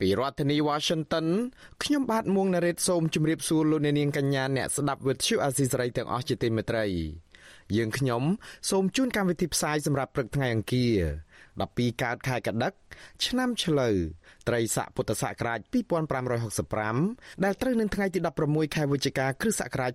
[0.00, 1.26] ពីរដ្ឋធានី Washington
[1.82, 6.86] ខ្ញុំបាទមួងណារ៉េតសូមជម្រាបសួរលោកអ្នកនាងកញ្ញាអ្នកស្ដាប់វិទ្យុអាស៊ីសេរីទាំងអស់ជាទីមេត្រី
[7.76, 8.22] យើងខ្ញុំ
[8.70, 10.98] សូមជូនកម្មវិធីផ្សាយសម្រាប់ព្រឹកថ្ងៃអង្គារ
[11.46, 12.72] 12កើតខែកដិក
[13.26, 13.96] ឆ្នាំឆ្លូវ
[14.48, 15.60] ត្រីស័កពុទ្ធសករាជ
[16.46, 18.18] 2565ដែលត្រូវនឹងថ្ងៃទី
[18.48, 19.92] 16ខែវិច្ឆិកាគ្រិស្តសករាជ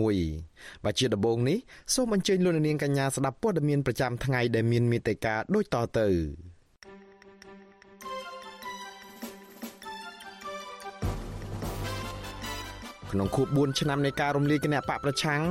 [0.00, 1.58] 2021បាទជាដំបូងនេះ
[1.94, 6.08] សូមអញ្ជើញលោកនាងកញ្ញាស្ដាប់ព័ត៌មានប្រចាំថ្ងៃដែលមានមេត្តាដូចតទៅ
[13.10, 15.42] ក្នុងខួប4ឆ្នាំនៃការរំលាយគណៈបកប្រឆាំង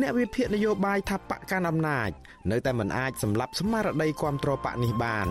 [0.00, 2.10] អ្នកវិភាគនយោបាយថាបកកាន់អំណាច
[2.50, 5.28] នៅតែមិនអាចសម្លាប់ស្មារតីគ្រប់គ្រងបកនេះបាន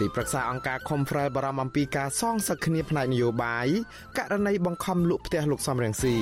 [0.00, 3.66] ទីប្រឹក្សាអង្គការ Confrel បារម្ភអំពីការសងសឹកគ្នាផ្នែកនយោបាយ
[4.18, 6.16] ករណីបង្ខំលក់ផ្ទះលោកសំរងស៊ី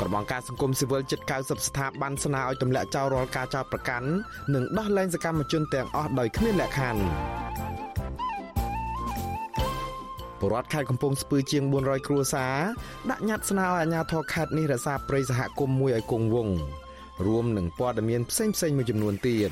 [0.00, 4.08] ក្រមការសង្គមស៊ីវិលជិត90ស្ថាប័នស្នើឲ្យទម្លាក់ចោលរាល់ការចោទប្រកាន់
[4.54, 7.02] និងដោះលែងសកម្មជនទាំងអស់ដោយគ្មានលក្ខខណ្ឌ
[10.42, 12.56] ពលរដ្ឋខេត្តកំពង់ស្ពឺជាង400គ្រួសារ
[13.10, 16.56] ដាក់ញត្តិស្នើឲ្យអាជ្ញាធរខេត្តនេះរក្សាព្រៃសហគមន៍មួយឲ្យគង់វង្ស
[17.26, 19.50] រួមនឹងព័ត៌មានផ្សេងផ្សេងមួយចំនួនទៀត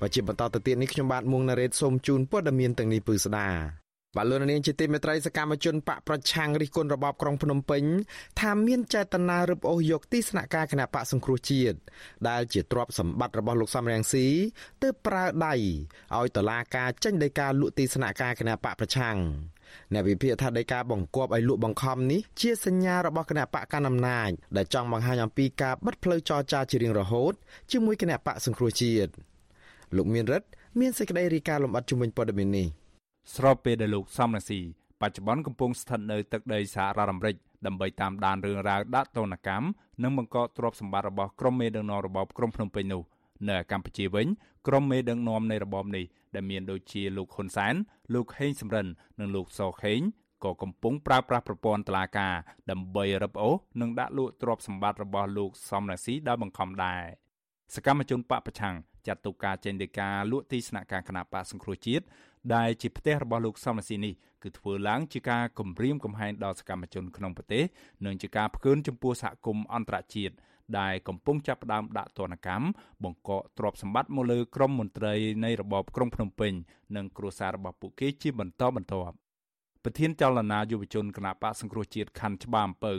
[0.00, 3.81] បជាបន្តទៅទៀតនេះខ្ញុំបាទមួងណារ៉េតសូមជូនព័ត៌មានទាំងនេះពឺស្ដា
[4.16, 7.84] បាទលោកនាងជាទីមេត្រីសកម្មជនបកប្រឆាំងរិះគន់របបក្រុងភ្នំពេញ
[8.40, 11.78] ថាមានចេតនារឹបអូសយកទីស្នាក់ការគណៈបកសង្គ្រោះជាតិ
[12.28, 14.26] ដែលជាទ្រព្យសម្បត្តិរបស់លោកសំរងស៊ី
[14.82, 15.54] ទើបប្រើដៃ
[16.16, 19.16] ឲ្យតឡាការចេញដីកាលក់ទីស្នាក់ការគណៈបកប្រឆាំង
[19.92, 27.32] អ្នកវិភាគថាដីកាបង្គាប់ឲ្យលក់បង្ខំនេះជាសញ្ញារបស់គណៈបកកណ្ដាលអំណាចដែលចង់បង្ហាញអំពីការបិទផ្លូវចរចាជារៀងរហូត
[27.72, 29.10] ជាមួយគណៈបកសង្គ្រោះជាតិ
[29.96, 30.48] លោកមានរិទ្ធ
[30.80, 32.68] មានសេចក្តីរាយការណ៍លម្អិតជំវិញព័ត៌មាននេះ
[33.34, 34.60] ស្របពេលដែលលោកសំរងស៊ី
[35.00, 39.66] បច្ចុប្បន្នកំពុងស្ថិតនៅទឹកដីសហរដ្ឋអាមេរិកដើម្បីតាមដានរឿងរ៉ាវដាក់ទណ្ឌកម្ម
[40.02, 43.02] និងបង្កកទ្រព្យសម្បត្តិរបស់ក្រុមមេដឹកនាំរបបក្រុងភ្នំពេញនោះ
[43.48, 44.26] នៅកម្ពុជាវិញ
[44.66, 47.74] ក្រុមមេដឹកនាំនៃរបបនេះដែលមានដូចជាលោកហ៊ុនសែន
[48.14, 48.86] លោកហេងសំរិន
[49.20, 50.00] និងលោកសខេង
[50.44, 52.34] ក៏កំពុងប្រើប្រាស់ប្រព័ន្ធតុលាការ
[52.70, 57.02] ដើម្បីរឹបអូសនិងដាក់លក់ទ្រព្យសម្បត្តិរបស់លោកសំរងស៊ីដោយបង្ខំដែរ
[57.74, 58.74] សកម្មជនបពប្រឆាំង
[59.06, 62.04] ចាត់ទុកការចេញដីកាលក់ទីស្នាក់ការគណៈបកសង្គ្រោះជាតិ
[62.54, 67.64] ដែលជាផ្ទះរបស់លោកសំរងស៊ីនេះគឺធ្វើឡើងជាការគំរាមកំហែងដល់សកម្មជនក្នុងប្រទេស
[68.06, 70.34] និងជាការផ្កើនចំពោះសហគមន៍អន្តរជាតិ
[70.78, 72.66] ដែលកំពុងចាប់ផ្ដើមដាក់ទណ្ឌកម្ម
[73.04, 75.14] បង្កកទ្រព្យសម្បត្តិមកលើក្រុមមន្ត្រី
[75.44, 76.52] នៃរបបក្រុងភ្នំពេញ
[76.96, 79.16] និងគ្រួសាររបស់ពួកគេជាបន្តបន្ទាប់
[79.84, 82.94] ប្រធានចលនាយុវជនគណៈបកសង្គ្រោះជាតិខណ្ឌច្បារអំពៅ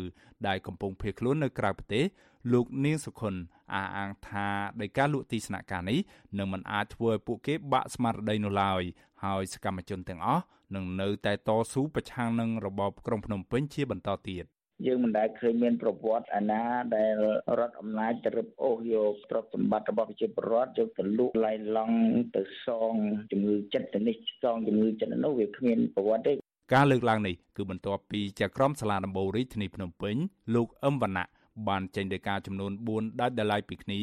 [0.47, 2.05] ដែលកំពុងភៀសខ្លួននៅក្រៅប្រទេស
[2.53, 3.33] លោកនាងសុខុន
[3.73, 4.47] អះអាងថា
[4.81, 5.99] ដោយការលក់ទីស្នាក់ការនេះ
[6.37, 8.83] នឹងមិនអាចធ្វើឲ្យពួកគេបាក់ស្មារតីនោះឡើយ
[9.23, 10.43] ហើយសកម្មជនទាំងអស់
[10.75, 14.45] នឹងនៅតែតស៊ូប្រឆាំងនឹងរបបក្រុងភ្នំពេញជាបន្តទៀត
[14.87, 16.63] យើងមិនដែលឃើញមានប្រវត្តិអាណា
[16.95, 17.13] ដែល
[17.59, 21.99] រដ្ឋអំណាចទៅរឹបអូសយកទ្រព្យសម្បត្តិរបស់ប្រជាពលរដ្ឋយកទៅលក់ឡៃឡង់
[22.35, 22.93] ទៅសង
[23.31, 26.33] ជំងឺចិត្តទៅនេះសងជំងឺចិត្តនោះវាគ្មានប្រវត្តិទេ
[26.73, 30.15] ការលើកឡើងនេះគឺបន្ទាប់ពីចក្រមសាលាដំបូងរាជធានីភ្នំពេញ
[30.55, 31.27] លោកអឹមវណ្ណៈ
[31.67, 34.01] បានចេញដោយការចំនួន4ដាច់ដライពីគ្នា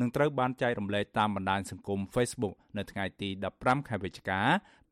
[0.00, 3.28] នឹងត្រូវបានចែករំលែកតាមបណ្ដាញសង្គម Facebook នៅថ្ងៃទី
[3.60, 4.40] 15ខែវិច្ឆិកា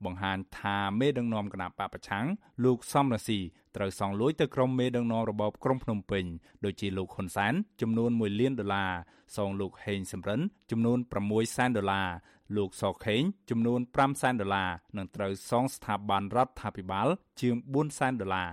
[0.04, 2.26] បង្ហាញថាមេដឹកនាំគណៈបកប្រឆាំង
[2.64, 3.40] លោកសំរាស៊ី
[3.76, 6.24] ត្រូវសងលួយទៅក្រុមមេដឹកនាំរបបក្រុងភ្នំពេញ
[6.64, 8.92] ដូចជាលោកហ៊ុនសែនចំនួន1លានដុល្លារ
[9.36, 10.98] សងលោកហេងសំរិនចំនួន
[11.28, 12.08] 6សែនដុល្លារ
[12.56, 17.08] លោកសខេងចំនួន5សែនដុល្លារនិងត្រូវសងស្ថាប័នរដ្ឋាភិបាល
[17.40, 18.50] ជាង4សែនដុល្លារ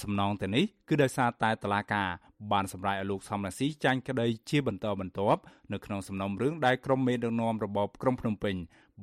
[0.00, 2.04] សំណងទៅនេះគឺដោយសារតែតឡាកា
[2.52, 5.40] បានសម្រេចឲ្យលោកសំរាសីចាញ់ក្តីជាបន្តបន្ទាប់
[5.72, 8.56] នៅក្នុងសំណុំរឿងដែលក្រុមមេដឹកនាំរបបក្រុងភ្នំពេញ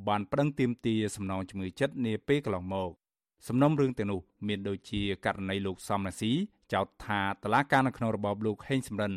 [0.07, 2.89] បានប្តឹងទាមទារសំណងជំងឺចិត្តនាពេលកន្លងមក
[3.47, 6.31] សំណុំរឿងទាំងនោះមានដូចជាករណីលោកសំរាសី
[6.73, 9.13] ចោទថាតឡាកានៅក្នុងរបបលោកហេងសំរិន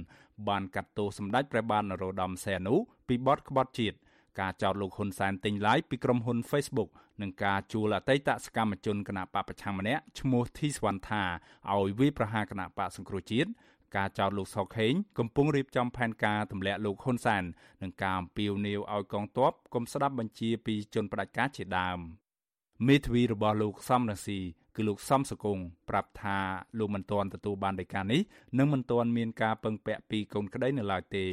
[0.49, 2.75] បានកាត់ទោសសម្ដេចព្រះបាទនរោត្តមសីហនុ
[3.09, 3.97] ពីបទក្បត់ជាតិ
[4.41, 6.91] ការចោទលោកហ៊ុនសែនទិញឡាយពីក្រុមហ៊ុន Facebook
[7.23, 11.23] និងការជួលអតីតសកម្មជនគណៈបកប្រឆាំងម្នាក់ឈ្មោះធីសវណ្ណថា
[11.73, 13.51] ឲ្យវាយប្រហារគណៈបកសង្គ្រោះជាតិ
[13.97, 17.45] ការចោទលោកសុកហេងកំពុងរៀបចំផែនការទម្លាក់លោកហ៊ុនសែន
[17.83, 21.99] និងការអំពាវនាវឲ្យកងទ័ពកុំស្ដាប់បញ្ជាពីជនផ្ដាច់ការជាដើម
[22.87, 24.39] មេធាវីរបស់លោកសំរងស៊ី
[24.77, 25.59] គឺលោកសំសកុង
[25.89, 26.39] ប្រាប់ថា
[26.79, 28.21] លោកមិនទាន់ទទួលបានដីកានេះ
[28.59, 31.27] និងមិនទាន់មានការពឹងពាក់ពីកូនក្តីនៅឡើយទេ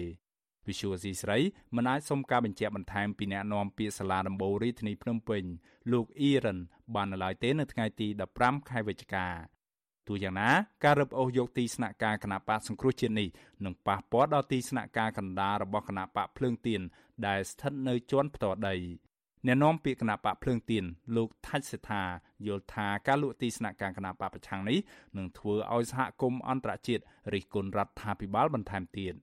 [0.67, 1.37] វិសុវស៊ីស្រី
[1.75, 5.43] មិនអាចសុំការបញ្ជាក់បន្ថែមពីអ្នកនាំពាក្យសាលាដំបូងរាជធានីភ្នំពេញ
[5.91, 6.59] លោកអ៊ីរ៉ាន
[6.95, 8.07] បាននៅឡើយទេនៅថ្ងៃទី
[8.39, 9.27] 15ខែវិច្ឆិកា
[10.07, 10.49] ទោះយ៉ាងណា
[10.83, 13.29] ការរឹបអូសយកទីស្នាក់ការគណៈបកសង្គ្រោះជាតិនេះ
[13.65, 16.81] នឹងប៉ះពាល់ដល់ទីស្នាក់ការកណ្ដាលរបស់គណៈបកភ្លើងទៀន
[17.27, 18.75] ដែលស្ថិតនៅជាន់ផ្ទាល់ដី
[19.47, 20.83] អ្នកនាំពាក្យគណៈបកភ្លើងទៀន
[21.15, 22.03] លោកថាច់សេដ្ឋា
[22.47, 24.79] យល់ថាការលក់ទីស្នាក់ការគណៈបកប្រឆាំងនេះ
[25.17, 29.13] នឹងធ្វើឲ្យសហគមន៍អន្តរជាតិរិះគន់រដ្ឋាភិបាលបន្ថែមទៀត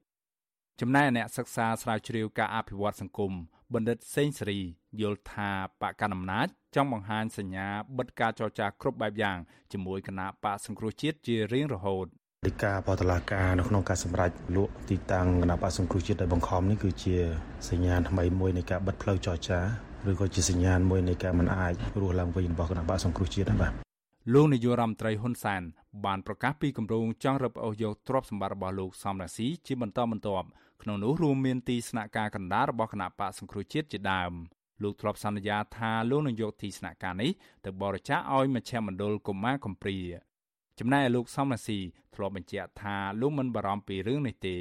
[0.82, 3.32] ចំណែកអ្នកសិក្សាស្រាវជ្រាវការអភិវឌ្ឍសង្គម
[3.74, 4.60] បណ្ឌិតសេងសេរី
[5.00, 5.50] យល់ថា
[5.80, 7.66] បកកណ្ដាលអំណាចចង់បង្ហាញសញ្ញា
[7.98, 9.36] បិទការចរចាគ្រប់បែបយ៉ាង
[9.72, 12.06] ជាមួយគណៈបកសង្គ្រោះជាតិជារៀងរហូត
[12.46, 17.16] ដីកាបតឡាការនៅក្នុងការសម្រេចលក់ទីតាំងគណៈបកសង្គ្រោះជាតិដោយបង្ខំនេះគឺជា
[17.70, 19.60] សញ្ញាថ្មីមួយនៃការបិទផ្លូវចរចា
[20.10, 23.72] ឬក៏ជាសញ្ញាណមួយនៃការមិនអាចរស់ឡើងវិញរបស់គណៈបកសង្គ្រោះជាតិបាទ
[24.34, 25.62] លោកនាយករដ្ឋមន្ត្រីហ៊ុនសែន
[26.04, 30.48] បានប្រកាសពីគម្រោងចង់រឹបអូសយកទ្រព្យសម្បត្តិរបស់លោកសំរាស៊ីជាបន្តបន្ទាប់
[30.82, 34.32] ក្នុងនោះរួមមានទីស្នាក់ការកណ្ដាលរបស់គណៈបកសង្គ្រោះជាតិជាដើម
[34.82, 37.30] លោកធ្លាប់សន្យាថាលោកនឹងយកទីស្នាក់ការនេះ
[37.64, 39.98] ទៅបរិច្ចាគឲ្យមជ្ឈមណ្ឌលកុមារកំព្រា
[40.78, 41.78] ចំណែកលោកសំរាស៊ី
[42.14, 44.56] ធ្លាប់បញ្ជាក់ថាលោកមិនបារម្ភពីរឿងនេះទេ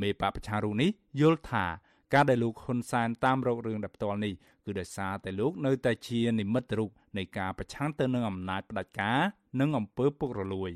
[0.00, 0.90] មេបពប្រឆាំងរូនេះ
[1.20, 1.66] យល់ថា
[2.14, 4.32] ការដែលលោកហ៊ុនសែនតាមរករឿងដែលផ្ទាល់នេះ
[4.64, 9.20] គឺដោយសារតែលោកនៅតែជានិមិត្តរូបនៃការប្រឆាំងទៅនឹងអំណាចផ្ដាច់ការ
[9.60, 10.72] និងអំពើពុករលួយ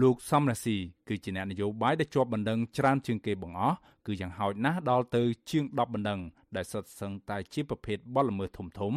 [0.00, 0.76] លោកសំរាស៊ី
[1.08, 6.20] គឺជាអ្នកនយោបាយដែលជាប់បណ្ដឹងច្រើនជាងគេបង្អស់គឺយ៉ាងហោចណាស់ដល់ទៅជាង10បណ្ដឹង
[6.56, 8.92] ដែលសុទ្ធសឹងតែជាប្រភេទបទល្មើសធំធំ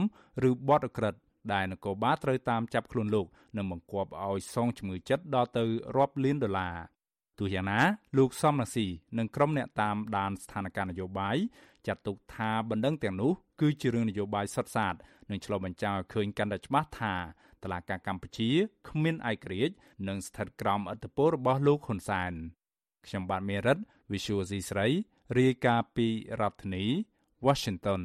[0.49, 1.15] ឬបទអក្រិត
[1.53, 3.25] ដែលនគរបាលត្រូវតាមចាប់ខ្លួនលោក
[3.57, 5.63] និងបង្គាប់ឲ្យសងជំងឺចិត្តដល់ទៅ
[5.97, 6.75] រាប់លានដុល្លារ
[7.39, 7.79] ទោះយ៉ាងណា
[8.17, 8.85] លោកសំរាស៊ី
[9.17, 11.37] និងក្រុមអ្នកតាមដានស្ថានភាពនយោបាយ
[11.87, 13.31] ចាត់ទុកថាបណ្ដឹងទាំងនោះ
[13.61, 14.95] គឺជារឿងនយោបាយសុទ្ធសាធ
[15.29, 17.13] និងឆ្លុះបញ្ចាំងឲ្យឃើញកាន់តែច្បាស់ថា
[17.65, 18.49] តឡាការកម្ពុជា
[18.89, 19.75] គ្មានឯករាជ្យ
[20.07, 22.33] និងស្ថិតក្រោមអធិបតេយ្យរបស់លោកហ៊ុនសែន
[23.05, 23.77] ខ្ញុំបាទមេរិត
[24.11, 24.87] Visual C ស្រី
[25.37, 26.07] រាយការណ៍ពី
[26.39, 26.85] រដ្ឋធានី
[27.45, 28.01] Washington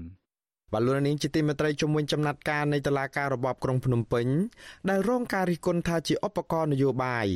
[0.73, 4.27] បលូននាងជាទីមេត្រីជំនួយចំណាត់ការនៃតុលាការរបបក្រុងភ្នំពេញ
[4.91, 7.29] ដែលរងការរិះគន់ថាជាឧបករណ៍នយោបាយ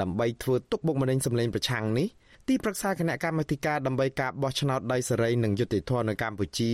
[0.00, 2.08] ដើម្បីធ្វើទុកបុកម្នេញសម្លេងប្រឆាំងនេះ
[2.48, 6.72] ទីប្រឹក្សាគណៈកម្មាធិការដើម្បីការបោះឆ្នោតដោយសេរីនិងយុត្តិធម៌នៅកម្ពុជា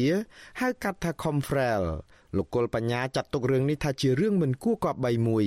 [0.61, 1.83] ហៅកាត់ថា Confrel
[2.37, 5.47] លោកគុលបញ្ញាចាត់ទុករឿងនេះថាជារឿងមិនគួរគប្បីមួយ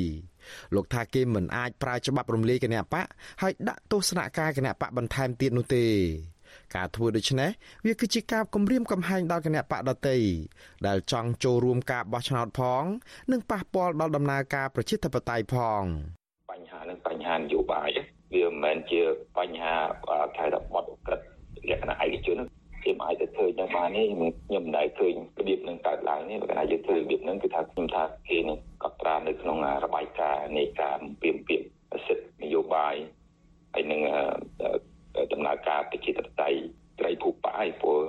[0.75, 3.06] លោកថាគេមិនអាចប្រើច្បាប់រំលាយគណៈបក
[3.41, 5.85] ហើយដាក់ទោសនៈការគណៈបកបន្ថែមទៀតនោះទេ
[6.75, 7.50] ការធ្វើដូច្នេះ
[7.85, 10.18] វាគឺជាការគំរាមកំហែងដល់គណៈបកដតី
[10.88, 12.83] ដែលចង់ចូលរួមការបោះឆ្នោតផង
[13.31, 15.83] និងប៉ះពាល់ដល់ដំណើរការប្រជាធិបតេយ្យផង
[16.51, 17.89] បញ្ហានឹងបញ្ហានយោបាយ
[18.33, 19.01] វាមិនមែនជា
[19.38, 19.75] បញ្ហា
[20.38, 21.21] ខែរបត់ក្រិត
[21.69, 22.38] លក្ខណៈឯកជន
[22.83, 24.06] ខ្ញុំអាចទៅឃើញនៅបាននេះ
[24.47, 31.62] ខ្ញុំមិនដែលឃើញរបៀបនឹងកើតឡើងនេះបើកាលយើងធ្វើរបៀបហ្នឹងគឺថាខ្ញុំថាគេនឹងកត់ត្រានៅក្នុងរបាយការណ៍នៃការពៀមពាម
[32.07, 32.95] សិទ្ធិនយោបាយ
[33.74, 34.01] ហើយនឹង
[35.33, 36.59] ដំណើរការប្រជាធិបតេយ្យ
[37.00, 38.00] ត្រីភូប៉ាយព្រោះ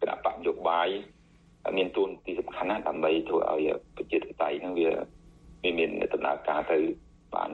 [0.00, 0.88] គណៈបកនយោបាយ
[1.76, 4.90] មានទួនាទីសំខាន់ណាស់ដើម្បីធ្វើឲ្យប្រជាធិបតេយ្យហ្នឹងវា
[5.62, 6.78] វាមានដំណើរការទៅ
[7.34, 7.50] បាន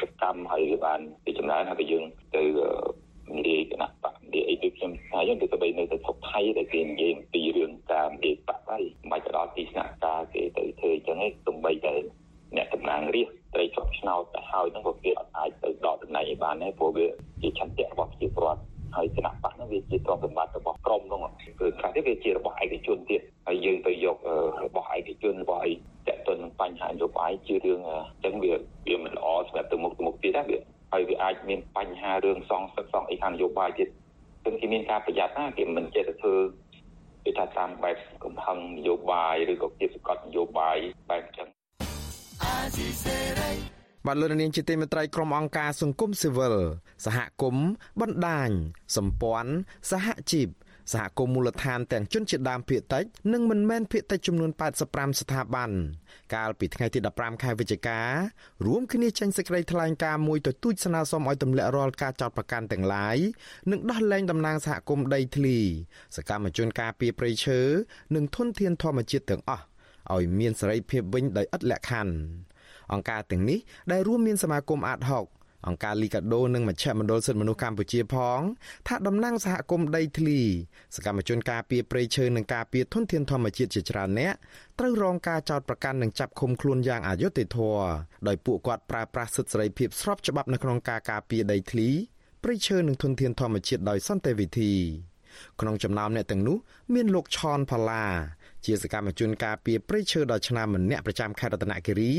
[0.00, 2.04] សកម្មហើយវាបានពីចំណានហើយយើង
[2.36, 2.42] ទៅ
[3.38, 11.94] និយាយគណៈបកនិយាយអីដូចខ្ញុំថាយើងទៅទៅនៅទៅសុខថៃដែលគេនិយាយពីរឿងការនិយាយបកហើយមិនទៅដល់ទីស្នាក់ការគេទៅធ្វើអញ្ចឹងឯងទំបីតែ
[12.56, 17.06] អ្នកតំណាងរាស្ត្រត្រីជាប់ឆ្នោតទៅហើយហ្នឹងក៏គេអត់អាចទៅដកតំណែងឲ្យបានដែរព្រោះវា
[17.42, 18.62] ជាឆន្ទៈរបស់ប្រជាពលរដ្ឋ
[18.96, 21.20] ហើយគណៈបកហ្នឹងវាជាទ្រព្យសម្បត្តិរបស់ក្រមហ្នឹង
[21.60, 24.16] គឺខ្លះទៀតវាជារបស់ឯកជនទៀតហើយយើងទៅយក
[24.64, 25.72] របស់ឯកជនរបស់អី
[26.08, 28.52] តើតើនឹងបញ្ហានយោបាយជារឿងអញ្ចឹងវា
[28.88, 30.58] វាមិនល្អសម្រាប់ទៅមុខទៅមុខទៀតណាវា
[30.92, 33.88] ហើយវាអាចមានបញ្ហារឿងសងសឹកសងអីខាងនយោបាយទៀត
[34.44, 36.34] គឺគេមានការប្រយ័ត្នណាគេមិនចេះតែធ្វើ
[37.24, 40.76] គេថាតាមបែបកំហឹងនយោបាយឬក៏គៀបសកត់នយោបាយ
[41.10, 41.48] បែបអញ្ចឹង
[44.06, 46.56] បាទលោកនាងជាទីមេត្រីក្រុមអង្គការសង្គមស៊ីវិល
[47.04, 47.68] សហគមន៍
[48.00, 48.50] បណ្ដាញ
[48.96, 49.52] សម្ព័ន្ធ
[49.90, 50.48] សហជីព
[50.92, 54.50] សហគមន៍មូលដ្ឋានទាំងជនជាតិដើមភាគតិចនិងមិនមែនភាគតិចចំនួន
[54.86, 55.70] 85ស្ថាប័ន
[56.34, 58.00] កាលពីថ្ងៃទី15ខែវិច្ឆិកា
[58.66, 63.16] រួមគ្នាចេញសេចក្តីថ្លែងការណ៍មួយទទូចស្នើសុំឲ្យទម្លាក់រាល់ការចោទប្រកាន់ទាំងឡាយ
[63.70, 65.58] និងដោះលែងតំណាងសហគមន៍ដីធ្លី
[66.16, 67.60] សកម្មជនការពារព្រៃឈើ
[68.14, 69.64] និងធនធានធម្មជាតិទាំងអស់
[70.12, 72.14] ឲ្យមានសេរីភាពវិញដោយឥតលក្ខខណ្ឌ
[72.92, 73.58] អង្គការទាំងនេះ
[73.92, 75.26] ដែលរួមមានសមាគមអាតហុក
[75.66, 78.40] អង្គការលីកាដូនិងមជ្ឈមណ្ឌលសិទ្ធិមនុស្សកម្ពុជាផង
[78.88, 80.40] ថាតំណាងសហគមន៍ដីធ្លី
[80.96, 84.34] សកម្មជនការពារព្រៃឈើនិងការពារធនធានធម្មជាតិជាច្រើនអ្នក
[84.78, 87.84] ត្រូវរងការចោទប្រកាន់និងចាប់ឃុំខ្លួនយ៉ាងអយុត្តិធម៌
[88.28, 91.88] ដោយពួកគាត់ប្រើប្រាស់សិទ្ធិសេរីភាពស្របច្បាប់នៅក្នុងការការពារដីធ្លី
[92.42, 94.72] ព្រៃឈើនិងធនធានធម្មជាតិដោយសន្តិវិធី
[95.60, 96.56] ក្នុងចំណោមអ្នកទាំងនោះ
[96.94, 98.04] មានលោកឆនផាឡា
[98.66, 102.12] ជាសកម្មជនការពារព្រៃឈើដល់ឆ្នាំម្នាក់ប្រចាំខេត្តរតនគិរី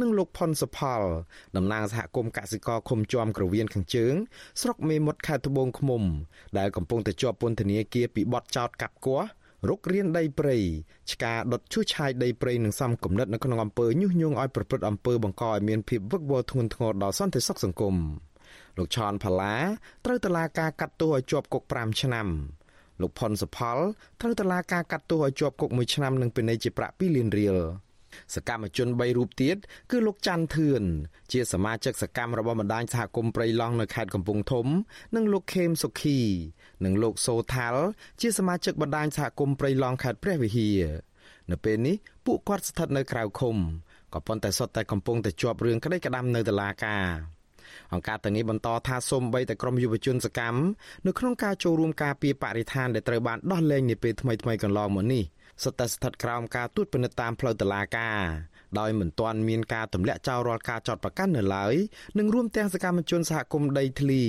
[0.00, 1.02] និងលោកផុនសុផល
[1.56, 4.14] តំណាងសហគមន៍កសិករឃុំជាំក្រវៀនខាងជើង
[4.60, 6.02] ស្រុកមេមត់ខេត្តត្បូងឃ្មុំ
[6.58, 9.28] ដែលកំពុងតែជាប់ពន្ធនាគារពីបទចោទកាប់គាស់
[9.68, 10.56] រុករៀនដីព្រៃ
[11.10, 17.96] ឆ្កាដុតឈូសឆាយដីព្រៃនិងសំគំនិតនៅក្នុងអំពើញុះញង់ឲ្យប្រព្រឹត្តអំពើបង្កឲ្យមានភាពវឹកវរធ្ងន់ធ្ងរដល់សន្តិសុខសង្គម
[18.76, 19.56] លោកឆនផាឡា
[20.04, 22.28] ត្រូវតឡាការកាត់ទោសឲ្យជាប់គុក5ឆ្នាំ
[23.00, 23.78] លោកផុនសុផល
[24.20, 27.58] ត្រូវតឡាការកាត់ទោសឲ្យជាប់គុក1ឆ្នាំនិងពិន័យជាប្រាក់2លានរៀល
[28.34, 29.56] សកម្មជន3រូបទៀត
[29.90, 30.82] គឺលោកច័ន្ទធឿន
[31.32, 34.66] ជាសមាជិកសកម្មរបស់បណ្ដាញសហគមន៍ព្រៃឡង់នៅខេត្តកំពង់ធំ
[35.16, 36.18] និងលោកខេមសុខី
[36.84, 37.84] និងលោកសូថាល់
[38.20, 40.82] ជាសមាជិកបណ្ដាញសហគមន៍ព្រៃឡង់ខេត្តព្រះវិហារ
[41.50, 43.56] នៅពេលនេះពួកគាត់ស្ថិតនៅក្រៅឃុំ
[44.14, 47.37] ក៏ប៉ុន្តែសុទ្ធតែកំពុងតែជាប់រឿងក្តីក្តាំនៅតុលាការ
[47.92, 50.60] អង្គការទាំងនេះបន្តថាសូម្បីតែក្រុមយុវជនសកម្ម
[51.06, 55.24] នៅក្នុងការចូលរួមការពារបរិស្ថានដែលត្រូវបានដោះលែងនាពេលថ្មីៗកន្លងមកនេះ
[55.62, 58.18] សុទ្ធតែស្ថិតក្រោមការត្រួតពិនិត្យតាមផ្លូវតុលាការ
[58.78, 61.74] ដោយមិនទាន់មានការទម្លាក់ចោលរាល់ការចោទប្រកាន់នៅឡើយ
[62.18, 64.24] និងរួមទាំងសកម្មជនសហគមន៍ដីធ្លី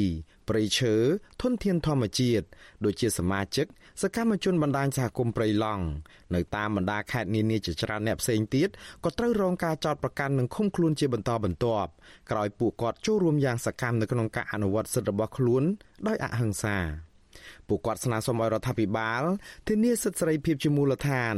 [0.49, 0.95] ព្រៃឈើ
[1.41, 2.45] ធនធានធម្មជាតិ
[2.85, 3.65] ដូចជាសមាជិក
[4.01, 5.83] សកម្មជនបណ្ដាញសហគមន៍ព្រៃឡង់
[6.35, 8.69] នៅតាមបណ្ដាខេត្តនានាជាច្រើនអ្នកផ្សេងទៀត
[9.03, 11.89] ក៏ត្រូវរងការចោទប្រកាន់និងឃុំខ្លួនជាបន្តបន្ទាប់
[12.31, 15.63] ក្រោយពួកគាត់ចូលរួមយ៉ាងសកម្មនៅក្នុងការអនុវត្តសិទ្ធិរបស់ខ្លួន
[16.07, 16.77] ដោយអហិង្សា។
[17.67, 19.23] ពួកគាត់ស្នើសុំឲ្យរដ្ឋាភិបាល
[19.67, 21.35] ធានាសិទ្ធិសេរីភាពជាមូលដ្ឋាន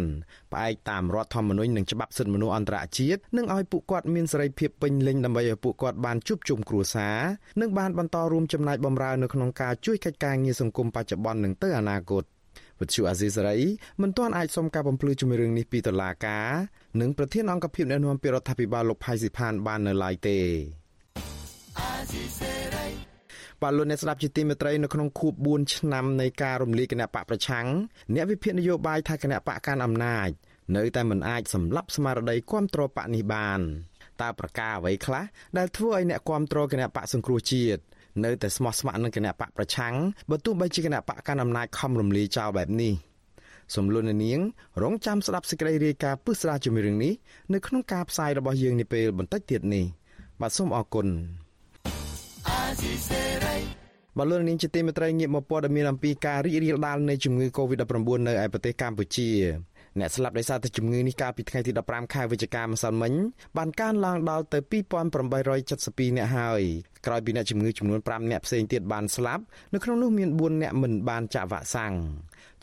[0.51, 7.17] ផ្អែកតាមរដ្ឋធម្មនុញ្ញនិងច្បាប់សិទ្ធិមនុស្សអន្តរជាតិនិងឲ្យពួកគាត់មានសេរីភាពពេញលេញដើម្បីឲ្យពួកគាត់បានជួបជុំគ្រួសារ
[7.61, 12.23] និងបានបន្តរួមចំណែកបម្រើនៅក្នុងការជួយកិច្ចការងារសង្គមបច្ចុប្បន្ននិងទៅអនាគត
[12.81, 13.57] វិទ្យុអាស៊ីសេរី
[14.01, 16.49] មិនទាន់អាចសុំការបំភ្លឺជំរឿងនេះពីតុលាការ
[17.01, 20.37] និងប្រធានអង្គភិបអ្នកណែនាំពីរដ្ឋាភិបាលលោកផៃស៊ីផានបាននៅឡើយទេ
[21.79, 22.60] អាស៊ីសេរី
[23.61, 27.65] បាទលោកអ្នកស្ដាប់ជាទីមេត្រីនៅក្នុងខួប4ឆ្នាំនៃការរំលាយគណៈបកប្រឆាំង
[28.13, 30.29] អ្នកវិភាគនយោបាយថាគណៈបកកាន់អំណាច
[30.75, 33.59] នៅតែមិនអាចសម្លាប់ស្មារតីគ្រប់គ្រងបកនេះបាន
[34.21, 35.23] តើប្រការអ្វីខ្លះ
[35.57, 37.81] ដែលធ្វើឲ្យអ្នកគ្រប់គ្រងគណៈបកសង្គ្រោះជាតិ
[38.25, 39.95] នៅតែស្មោះស្ម័គ្រនឹងគណៈបកប្រឆាំង
[40.29, 42.93] បើទោះបីជាគណៈបកកាន់អំណាចខំរំលាយចោលបែបនេះ
[43.75, 44.39] សំលុននាង
[44.83, 47.13] រងចាំស្ដាប់សេចក្តីរាយការណ៍ពិស្ដារជំរឿងនេះ
[47.53, 49.85] នៅក្នុងការផ្សាយរបស់យើងនាពេលបន្តិចទៀតនេះ
[50.41, 51.07] បាទសូមអរគុណ
[54.17, 59.29] បលូននាងជាទីមេត្រីងាកមកព័ត៌មានអំពីការរីករាលដាលនៃជំងឺ Covid-19 នៅឯប្រទេសកម្ពុជា
[59.99, 63.13] អ្នកស្លាប់ដោយសារតែជំងឺនេះកាលពីថ្ងៃទី15ខែវិច្ឆិកាម្សិលមិញ
[63.57, 64.59] បានកើនឡើងដល់ទៅ
[65.19, 66.61] 2872អ្នកហើយ
[67.05, 71.93] ក្រោយពីអ្នកជំងឺចំនួន5អ្នកផ្សេងទៀតបានស្លាប់នៅក្នុងនោះមាន4អ្នកមិនបានចាក់វ៉ាក់សាំង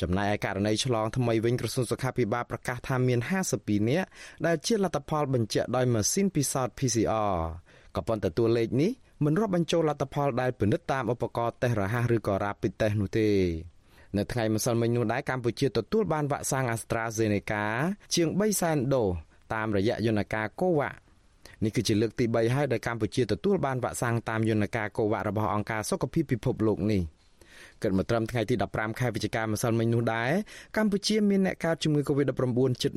[0.01, 4.05] ចំណែកឯករណីឆ្លងថ្មីវិញក្រសួងសុខាភិបាលប្រកាសថាមាន52អ្នក
[4.47, 7.35] ដែលជាលទ្ធផលបញ្ជាក់ដោយម៉ាស៊ីនពិសោធន៍ PCR
[7.97, 8.93] ក៏ប៉ុន្តែតួលេខនេះ
[9.25, 13.29] មិនរាប់បញ្ចូលលទ្ធផលដែលពិនិត្យតាមឧបករណ៍តេស្តរហ័សឬក៏ Rapid Test នោះទេ
[14.17, 17.65] នៅថ្ងៃម្សិលមិញនោះដែរកម្ពុជាទទួលបានវ៉ាក់សាំង AstraZeneca
[18.15, 19.09] ជាង3សែនដូស
[19.55, 20.95] តាមរយៈយន្តការ COVAX
[21.65, 27.03] នេះគឺជាលើកទី3ហើយដែលកម្ពុជាទទួលបានវ៉ាក់សាំងតាមយន្តការ COVAX របស់អង្គការសុខភាពពិភពលោកនេះ
[27.83, 30.31] គិតមកត្រឹមថ្ងៃទី15ខែវិច្ឆិកាម្សិលមិញនោះដែរ
[30.77, 32.93] កម្ពុជាមានអ្នកកើតជំងឺ Covid-19 ជិត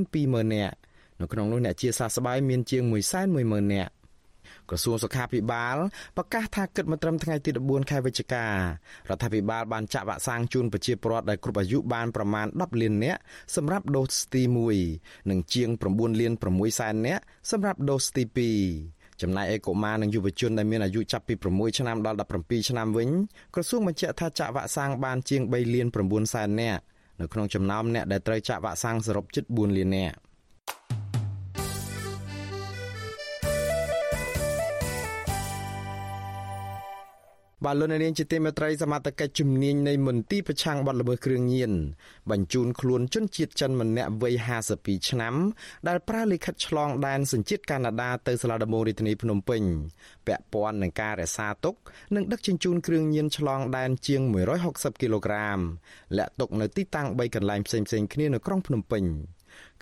[0.00, 0.76] 120,000នាក់
[1.20, 2.82] នៅក្នុងនោះអ្នកជាសះស្បើយមានជាង
[3.28, 3.92] 110,000នាក់
[4.70, 5.76] ក្រសួងសុខាភិបាល
[6.16, 8.54] ប្រកាសថាគិតមកត្រឹមថ្ងៃទី14ខែវិច្ឆិការ
[9.14, 13.20] ដ្ឋាភិបាលបានចាក់វ៉ាក់សាំងជូនប្រជាពលរដ្ឋដែលគ្រប់អាយុបានប្រមាណ10លាននាក់
[13.56, 14.42] សម្រាប់ដូសទី
[14.86, 18.24] 1និងជាង9លាន6សែននាក់សម្រាប់ដូសទី
[18.62, 23.08] 2ចំណែកឯកុមារនិងយុវជនដែលមានអាយុចាប់ពី6ឆ្នាំដល់17ឆ្នាំវិញ
[23.54, 26.82] ក្រសួងបញ្ជាក់ថាចាក់វ៉ាក់សាំងបានជាង3លាន9សែននាក់
[27.20, 30.16] នៅក្នុងចំណោមអ្នកដែលត្រូវចាក់វ៉ាក់សាំងសរុបជិត4លាននាក់
[37.64, 41.72] បាទលោកនាងជាទីមេត្រីសមត្ថកិច្ចជំនាញនៃមន្ទីរប្រឆាំងបទល្មើសគ្រឿងញៀន
[42.30, 44.34] បញ្ជូនខ្លួនជនជាតិចិនម្នាក់វ័យ
[44.72, 45.34] 52ឆ្នាំ
[45.88, 49.62] ដែលប្រើលិខិតឆ្លងដែនសញ្ជាតិកាណាដាទៅសាលាដំបងរាជធានីភ្នំពេញ
[50.26, 51.74] ពាក់ព័ន្ធនឹងការរក្សាទុក
[52.14, 54.20] និងដឹកជញ្ជូនគ្រឿងញៀនឆ្លងដែនជាង
[54.62, 55.58] 160គីឡូក្រាម
[56.16, 59.04] លាក់ទុកនៅទីតាំង3កន្លែងផ្សេងៗគ្នានៅក្រុងភ្នំពេញ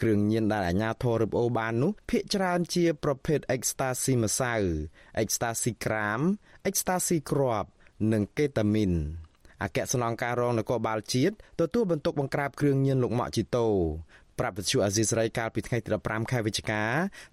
[0.02, 4.54] គ្រឿងញៀនដែលអាជ្ញាធររឹបអូសបាននោះភាគច្រើនជាប្រភេទ Ecstasy ម្សៅ
[5.22, 6.20] Ecstasy ក្រាម
[6.68, 7.68] Ecstasy គ្រាប់
[8.12, 8.92] និងកេតាមីន
[9.62, 13.66] អគ្គស្នងការរងនគរបាលជាតិទទួលបន្ទុកបង្ក្រាបគ្រឿងញៀនលោកម៉ាក់ជីតូ
[14.38, 16.82] ប្រាប់វិទ្យុអាស៊ីសេរីកាលពីថ្ងៃទី15ខែវិច្ឆិកា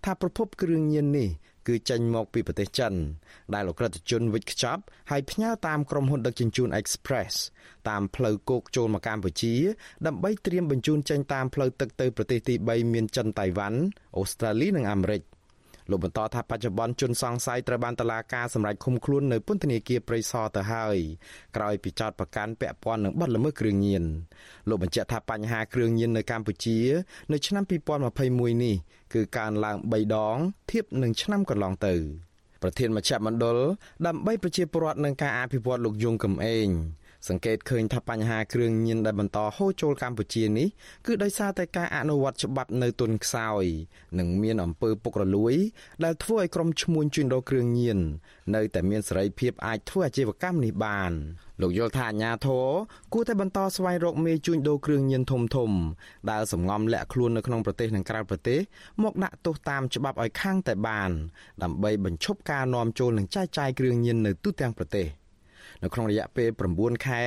[0.06, 1.30] ថាប្រភពគ្រឿងញៀននេះ
[1.70, 2.94] គឺចេញមកពីប្រទេសចិន
[3.54, 7.34] ដែលអក្រិតជនវិចខ្ចប់ហើយផ្ញើតាមក្រុមហ៊ុនដឹកជញ្ជូន Express
[7.90, 9.56] តាមផ្លូវគោកចូលមកកម្ពុជា
[10.08, 13.80] ដើម្បីត្រៀមបញ្ជូនចេញតាមផ្លូវទឹកទៅប្រទេសទី3មានចិនតៃវ៉ាន់
[14.18, 15.24] អូស្ត្រាលីនិងអាមេរិក
[15.92, 20.98] លោកបន្តថាបច្ចុប្បន្នជនសង្ស័យត្រូវបានតុលាការសម្រេចឃុំខ្លួននៅពន្ធនាគារព្រៃសរទៅហើយ
[21.56, 24.04] ក្រោយពីចោទប្រកាន់ពាក់ព័ន្ធនឹងបទល្មើសគ្រឿងញៀន
[24.70, 26.78] លោកបញ្ជាក់ថាបញ្ហាគ្រឿងញៀននៅកម្ពុជា
[27.32, 27.64] នៅឆ្នាំ
[28.10, 28.76] 2021នេះ
[29.14, 30.38] គឺកើនឡើង3ដង
[30.72, 31.96] ធៀបនឹងឆ្នាំកន្លងទៅ
[32.62, 33.58] ប្រធានមជ្ឈមណ្ឌល
[34.06, 36.68] ដើម្បីប្រជាពលរដ្ឋនឹងការអភិវឌ្ឍលោកយងកំឯង
[37.28, 40.68] សង្កេតឃើញថាបញ្ហាគ្រឿងញៀនដែលបន្តហូរចូលកម្ពុជានេះ
[41.06, 43.64] គឺដោយសារតែការអនុវត្តច្បាប់នៅទុនខ្សោយ
[44.20, 45.56] និងមានអំពើពុករលួយ
[46.04, 48.00] ដែលធ្វើឲ្យក្រុមឈ្មួញជួញដូរគ្រឿងញៀន
[48.56, 51.12] នៅតែមានសេរីភាពអាចធ្វើអាជីវកម្មនេះបាន
[51.62, 52.68] លោកយល់ថាអាញាធរ
[53.14, 55.72] គួរតែបន្តស្វែងរកមេជួញដូរគ្រឿងញៀនធំធំ
[56.32, 58.60] ដែលសំងំលាក់ខ្លួននៅក្នុងប្រទេសនិងក្រៅប្រទេស
[59.04, 61.12] មកដាក់ទោសតាមច្បាប់ឲ្យខាងតែបាន
[61.64, 65.08] ដើម្បីបញ្ឈប់ការនាំចូលនិងចែកចាយគ្រឿងញៀននៅទូទាំងប្រទេស
[65.84, 67.24] នៅក្នុងរយៈពេល9ខែ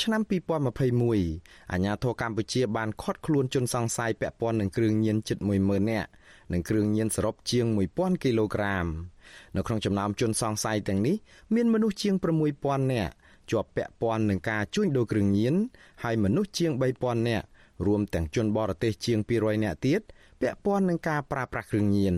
[0.00, 6.08] ឆ្នាំ2021អាជ្ញាធរកម្ពុជាបានឃាត់ខ្លួនជនសង្ស័យពាក់ព័ន្ធនឹងគ្រឿងញៀនជិត10000នាក់
[6.52, 8.86] និងគ្រឿងញៀនសរុបជាង1000គីឡូក្រាម
[9.56, 11.16] នៅក្នុងចំណោមជនសង្ស័យទាំងនេះ
[11.54, 12.14] មានមនុស្សជាង
[12.54, 13.12] 6000នាក់
[13.50, 15.54] ជាប់ពាក់ព័ន្ធនឹងការជួញដូរគ្រឿងញៀន
[16.02, 17.46] ហើយមនុស្សជាង3000នាក់
[17.86, 20.00] រួមទាំងជនបរទេសជាង200នាក់ទៀត
[20.40, 22.16] ពាក់ព័ន្ធនឹងការប្រើប្រាស់គ្រឿងញៀន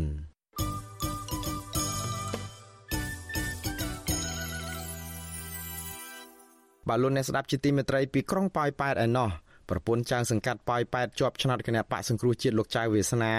[6.89, 9.31] បាទលោកអ្នកស្ដាប់ជាទីមេត្រីពីក្រុងប៉ោយប៉ែតឯណោះ
[9.71, 13.35] ប្រពន្ធចៅសង្កាត់ប៉ោយប៉ែតជាប់ឆ្នោតគណៈបកសង្គ្រោះជាតិលោកចៅវាសនា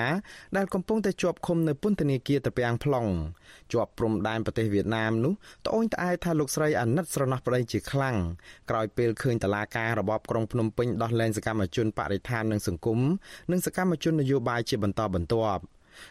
[0.57, 3.09] ដែលកំពុងតែជាប់ឃុំនៅពន្ធនាគារត្រពាំង plong
[3.71, 5.33] ជាប់ព្រំដែនប្រទេសវៀតណាមនោះ
[5.65, 8.17] ត្អូញត្អែថាលោកស្រីអាណិតស្រណោះប្តីជាខ្លាំង
[8.69, 12.99] ក្រោយពេលឃើញតឡាការរបបក្រុងភ្នំពេញដោះលែងសកម្មជនបរិស្ថាននិងសង្គម
[13.51, 15.61] និងសកម្មជននយោបាយជាបន្តបន្ទាប់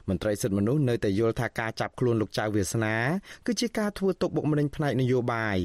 [0.09, 2.97] មន្ត្រីសិទ្ធិមនុស្សនៅតែយល់ថាការចាប់ខ្លួនលោកចៅវាសនា
[3.47, 5.59] គឺជាការធ្វើទុកបុកម្នេញផ្នែកនយោបាយ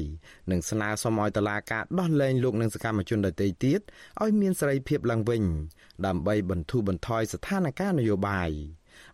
[0.50, 3.80] និងស្នើសុំឲ្យតុលាការដោះលែងលោកនិងសកម្មជនដទៃទៀត
[4.22, 5.42] ឲ្យមានសេរីភាពឡើងវិញ
[6.06, 8.50] ដើម្បីបន្ធូរបន្ថយស្ថានភាពនយោបាយ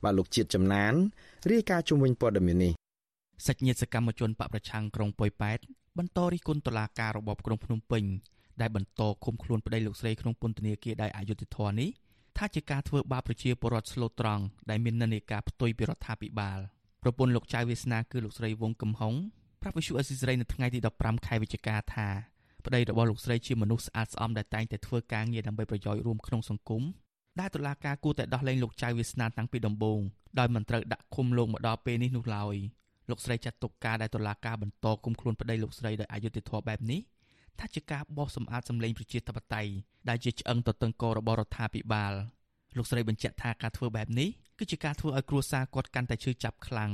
[0.05, 0.93] បាទលោកជាតិចំណាន
[1.51, 2.73] រាយការណ៍ជុំវិញព័ត៌មាននេះ
[3.47, 5.59] សាច់ញាតិសកម្មជនបកប្រឆាំងក្រុងប៉ោយប៉ែត
[5.99, 8.05] បន្តរិះគន់តុលាការរបបក្រុងភ្នំពេញ
[8.61, 11.91] ដែលបន្តឃុំខ្លួនប្តីលោកស្រីក្នុងពន្ធនាគារដោយអយុត្តិធម៌នេះ
[12.43, 16.59] ថាជាការធ្វើបាបប្រជាពលរដ្ឋស្លូតត្រង់ដែលមាននិន្នាការផ្ទុយពីរដ្ឋាភិបាល
[17.03, 19.15] ប្រពន្ធលោកចៅវាសនាគឺលោកស្រីវងកំហុង
[19.63, 22.09] ប្រាប់វិសុអេស៊ីសរ៉ៃនៅថ្ងៃទី15ខែវិច្ឆិកាថា
[22.67, 26.83] ប្តីរបស់លោកស្រីជាមនុស្សស្អាតស្អំដែលតែងតែធ្វើការងារដើម្បីប្រយោជន៍រួមក្នុងសង្គម
[27.41, 30.01] ដែលតុលាការគួរតែដោះលែងលោកចៅវាសនាតាំងពីដំបូង
[30.39, 32.57] ដោយមិនត្រូវដាក់ឃុំលោកមកដល់ពេលនេះនោះឡើយ
[33.11, 37.01] លោកស្រីចាត់ទុកការដែលតុលាការបន្តគុំខ្លួនប្តីលោកស្រីដោយអយុត្តិធម៌បែបនេះ
[37.61, 39.73] ថាជាការបោសសម្អាតសម្លេងប្រជាធិបតេយ្យ
[40.09, 42.13] ដែលជាឆ្អឹងទទឹងករបស់រដ្ឋាភិបាល
[42.77, 46.91] លោកស្រីបញ្ជាក់ថាការធ្វើបែបនេះគឺជាការធ្វើឲ្យគ្រួសារគាត់កាន់តែឈឺចាប់ខ្លាំង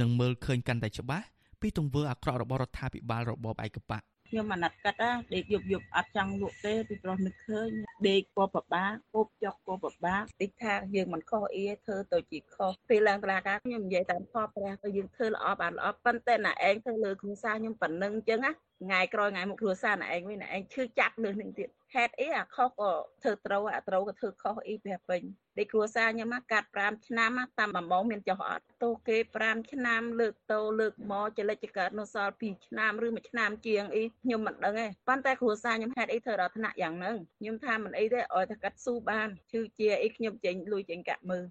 [0.00, 1.26] និងមើលឃើញកាន់តែច្បាស់
[1.60, 7.70] ពីទង្វើអាក្រក់របស់រដ្ឋាភិបាលរបបឯកបកខ្ញុំអាណិតកាត់ណាដេកយប់យប់អត់ចង់លក់ទេពីព្រោះនឹកឃើញ
[8.08, 25.22] ដេកក៏ពិបាកគប់ចុកក៏ពិបាកតិចថាយើងមិនខុសអីធ្វើទៅជាខុសពេលឡើងតឡាការខ្ញុំនិយាយតាមខុសព្រះទៅយើងធ្វើល្អបានល្អប៉ុន្តែណាឯងធ្វើលើគ្រួសារខ្ញុំប៉ុណ្្នឹងអញ្ចឹងណាថ្ងៃក្រោយថ្ងៃមុខគ្រួសារណាឯងវិញណាឯងឈឺចាប់លើនឹងទៀតហេតុអីអាខុសក៏ធ្វើត្រូវអាត្រូវក៏ធ្វើខុសអីព្រះពេញ
[25.58, 41.44] ដេកគ្រួសារខ្ញុំមកកាត់5ឆ្នាំតាមបំងមានចុះអត់ទោះគេ5ឆ្នាំលើកតោលើកមកចលិចកើតនៅសល់2ឆ្នាំឬ1ឆ្នាំជាងអីខ្ញុំមិនដឹងទេប៉ុន្តែគ្រួសារខ្ញុំហេតុអីធ្វើដល់ថ្នាក់យ៉ាងហ្នឹងខ្ញុំថាមិនអីទេឲ្យតែកាត់ស៊ូបានឈឺជាអីខ្ញុំចេញលុយចេញកាក់មើល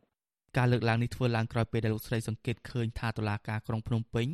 [0.57, 4.27] ការលើកឡើងនេះធ្វើឡើងក្រោយពេលដែលលោកស្រីសង្កេតឃើញថាតុលាការក្រុងភ្នំពេញ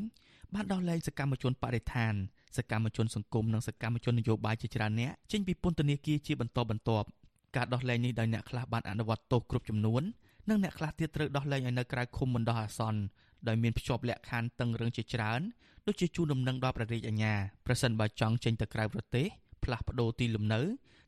[0.54, 2.14] បានដោះលែងសកម្មជនបរិស្ថាន
[2.58, 7.08] សកម្មជនសង្គមនិងសកម្មជននយោបាយជាច្រើនអ្នកចេញពីពន្ធនាគារជាបន្តបន្ទាប់
[7.56, 10.04] ការដោះលែងនេះដោយអ្នកខ្លះបានអនុវត្តទោសគ្រប់ចំនួន
[10.50, 13.02] និងអ្នកខ្លះទៀតត្រូវដោះលែងឲ្យនៅក្រៅឃុំបណ្ដោះអាសន្ន
[13.48, 15.42] ដោយមានភ្ជាប់លក្ខខណ្ឌតឹងរឹងជាច្រើន
[15.88, 17.34] ដូចជាជួនដំណឹងដល់ព្រះរាជអាជ្ញា
[17.66, 19.28] ប្រសិនបើចង់ចេញទៅក្រៅប្រទេស
[19.64, 20.62] ផ្លាស់ប្ដូរទីលំនៅ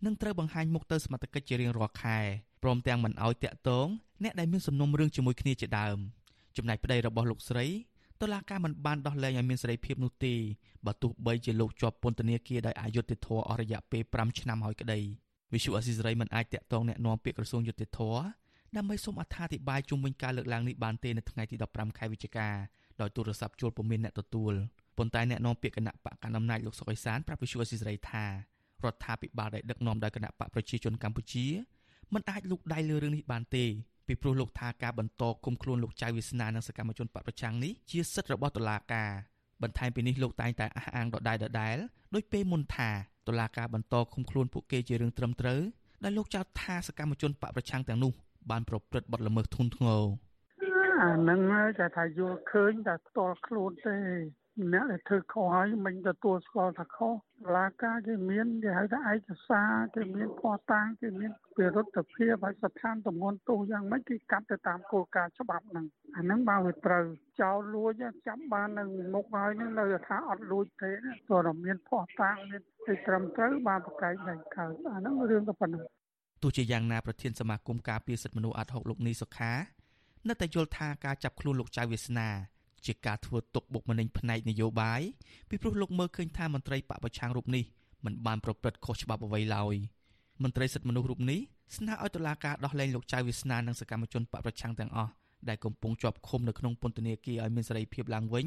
[0.05, 2.19] និងត្រូវបង្ហាញមុខទៅសមត្ថកិច្ចជារៀងរាល់ខែ
[2.63, 3.87] ព្រមទាំងមិនអោយតាក់ទង
[4.23, 5.97] អ្នកដែលមានសំណុំរឿងជាមួយគ្នាជាដើម
[6.57, 7.65] ចំណែកប្តីរបស់លោកស្រី
[8.20, 10.34] តុលាការមិនបានដោះលែងឲ្យមានសេរីភាពនោះទេ
[10.86, 15.00] បើទោះបីជាលោកជាប់ពន្ធនាគារដោយអយុត្តិធម៌អស់រយៈពេល5ឆ្នាំហើយក្តី
[15.52, 18.00] វិសុអស៊ីសេរីមិនអាចតាក់ទងแนะនាំពាក្យក្រសួងយុតិធធ
[18.76, 22.48] ដើម្បីសូមអត្ថាធិប្បាយជុំវិញការលើកឡើងនេះបានទេនៅថ្ងៃទី15ខែវិច្ឆិកា
[23.00, 24.52] ដោយទូរស័ព្ទជួលពុំមានអ្នកទទួល
[24.98, 28.30] ប៉ុន្តែអ្នកនាំពាក្យគណៈបកកណ្ដាលអំណាចលោកសុកអេសានប្រាប់វិសុអស៊ីសេរីថារ
[28.92, 31.46] ដ្ឋាភិបាលដែលដឹកនាំដោយគណៈបកប្រជាជនកម្ពុជា
[32.14, 33.64] មិនអាចលូកដៃលើរឿងនេះបានទេ
[34.11, 39.09] ពីព្រោះលោកថាការបន្តគុំខ្លួនលោកចៅវាសនានិងសកម្មជនបកប្រឆាំងនេះជាសិទ្ធិរបស់តុលាការ
[39.61, 41.77] បន្ថែមពីនេះលោកតែងតែអះអាងដដែលដដែល
[42.15, 42.89] ដោយពេលមុនថា
[43.27, 45.61] តុលាការបន្តឃុំខ្លួនពួកគេជារឿងត្រឹមត្រូវ
[46.03, 48.13] ដែលលោកចោទថាសកម្មជនបកប្រឆាំងទាំងនោះ
[48.51, 50.03] បានប្រព្រឹត្តបទល្មើសធ្ងន់ធ្ងរ
[51.03, 51.39] អានឹង
[51.79, 53.97] តែថាយល់ឃើញតែផ្ទាល់ខ្លួនទេ
[54.73, 57.13] អ្នកដែលធ្វើខុសហើយមិនទទួលស្គាល់ថាខុស
[57.55, 67.03] ឡាការគេមានគេហៅថាឯកសារគេមានភ័ស្តុតាងគេមានវិរុទ្ធភាពហើយស្ថានទម្ងន់ទោសយ៉ាងម៉េចគេកាត់ទៅតាមគោលការណ៍ច្បាប់ហ្នឹងអាហ្នឹងបើវាត្រូវ
[67.41, 67.91] ចោលលួច
[68.27, 70.91] ចាប់បាននៅមុខហើយនឹងនៅថាអត់លួចទេ
[71.27, 75.83] ព្រោះតែមានភ័ស្តុតាងមានទីត្រឹមត្រូវបានប្រកែកដៃកើតអាហ្នឹងរឿងតែប៉ុណ្្នឹង
[76.43, 79.53] ទោះជាយ៉ាងណាប្រធានសមាគមការពារសិទ្ធិមនុស្សអាត់ហុកលោកនីសុខា
[80.27, 82.29] នៅតែយល់ថាការចាប់ខ្លួនលោកចៅវាសនា
[82.85, 85.01] ជាការធ្វើទុកបុកម្នេញផ្នែកនយោបាយ
[85.49, 87.63] ពីព្រោះលោកមើលឃើញថាមន្ត្រីបពប្រឆាំងរូបនេះ
[88.05, 89.75] មិនបានប្រព្រឹត្តខុសច្បាប់អ្វីឡើយ
[90.43, 91.39] មន្ត្រីសិទ្ធិមនុស្សរូបនេះ
[91.75, 95.11] ស្នើឲ្យតុលាការដោះលែងលោកចៅវាសនានិងសកម្មជនបពប្រឆាំងទាំងអស់
[95.49, 98.45] ដែលកំពុងជាប់ឃុំនៅក្នុងពន្ធនាគារឲ្យមានសេរីភាពឡើងវិញ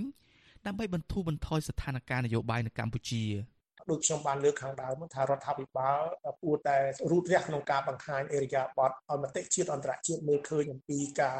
[0.67, 3.23] ដើម្បីបន្ធូរបន្ថយស្ថានភាពនយោបាយនៅកម្ពុជា។
[3.91, 6.01] ដូចខ្ញុំបានលើកខាងដើមថារដ្ឋាភិបាល
[6.43, 6.77] គួរតែ
[7.11, 11.39] រូតរះក្នុងការបង្ហាញអេរិយាប័ត្រឲ្យមតិជាតិអន្តរជាតិមើលឃើញអំពីការ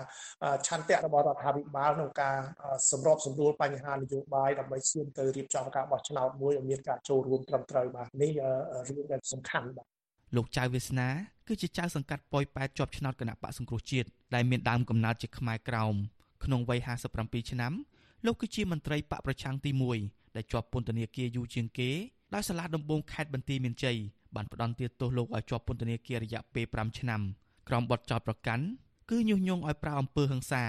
[0.67, 2.39] ឆន្ទៈរបស់រដ្ឋាភិបាលក្នុងការ
[2.91, 8.33] សម្របសម្រួលបញ្ហានយោបាយដើម្បីឈានទៅរៀបចំការបោះឆ្នោតមួយឲ្យមានការចូលរួមត្រឹមត្រូវបាទនេះ
[8.89, 9.87] រឿងដែលសំខាន់បាទ
[10.37, 11.09] លោកចៅវាសនា
[11.49, 15.95] គឺជាចៅសង្កាត់ប៉ោយប៉ែតជាប់ឆ្នោតគណៈបកសង្គ្រោះជាតិដែលមានដើមកំណើតជាខ្មែរក្រោម
[16.45, 16.81] ក្នុងវ័យ
[17.17, 17.73] 57ឆ្នាំ
[18.27, 19.71] លោកគឺជាមន្ត្រីបកប្រឆាំងទី
[20.05, 21.91] 1ដែលជាប់ពន្ធនាគារយូរជាងគេ
[22.35, 23.97] ដោយសាលាដំបងខេត្តបន្ទាយមានជ័យ
[24.35, 27.21] បានផ្តន្ទាទោសលោកឲ្យជាប់ពន្ធនាគាររយៈពេល5ឆ្នាំ
[27.69, 28.65] ក្រោមបទចោទប្រកាន់
[29.11, 30.65] គឺញុះញង់ឲ្យប្រើអំពើហិង្សា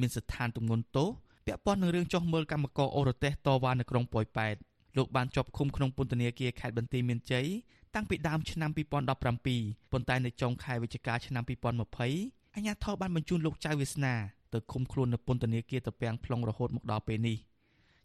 [0.00, 1.08] មានស្ថានទម្ងន់ទោស
[1.46, 4.56] ពាក់ព័ន្ធនឹងរឿងចោះមើលកម្មករអូរ៉ូតេសតវ៉ានៅក្រុងប៉ោយប៉ែត
[4.96, 7.46] លោកបានជាប់ឃុំក្នុងពន្ធនាគារខេត្តបន្ទាយមានជ័យ
[7.94, 14.14] តាំងពីដើមឆ្នាំ2017ប៉ុន្តែនៅចុងខែវិច្ឆិកាឆ្នាំ2020អាជ្ញាធរបានបញ្ជូនលោកចៅវាសនា
[14.52, 17.36] ទៅឃុំខ្លួននៅពន្ធនាគារត្រពាំង plong រហូតមកដល់ពេលនេះ